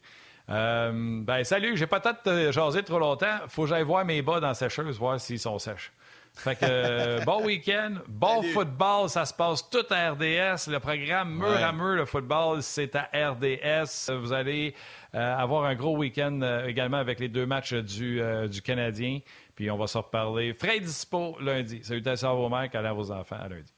[0.50, 0.92] Euh,
[1.24, 3.38] ben, salut, j'ai pas peut-être euh, jasé trop longtemps.
[3.48, 5.92] Faut que j'aille voir mes bas dans la sécheuse, voir s'ils sont sèches.
[6.34, 8.54] Fait que, euh, bon week-end, bon Salut.
[8.54, 10.70] football, ça se passe tout à RDS.
[10.70, 11.64] Le programme mur Ouais.
[11.64, 14.12] à mur, le football, c'est à RDS.
[14.16, 14.76] Vous allez
[15.16, 19.20] euh, avoir un gros week-end euh, également avec les deux matchs du, du Canadien.
[19.56, 20.54] Puis on va se reparler.
[20.54, 21.84] Frais dispo lundi.
[21.84, 23.74] Salutations à vos mères, à vos enfants à lundi.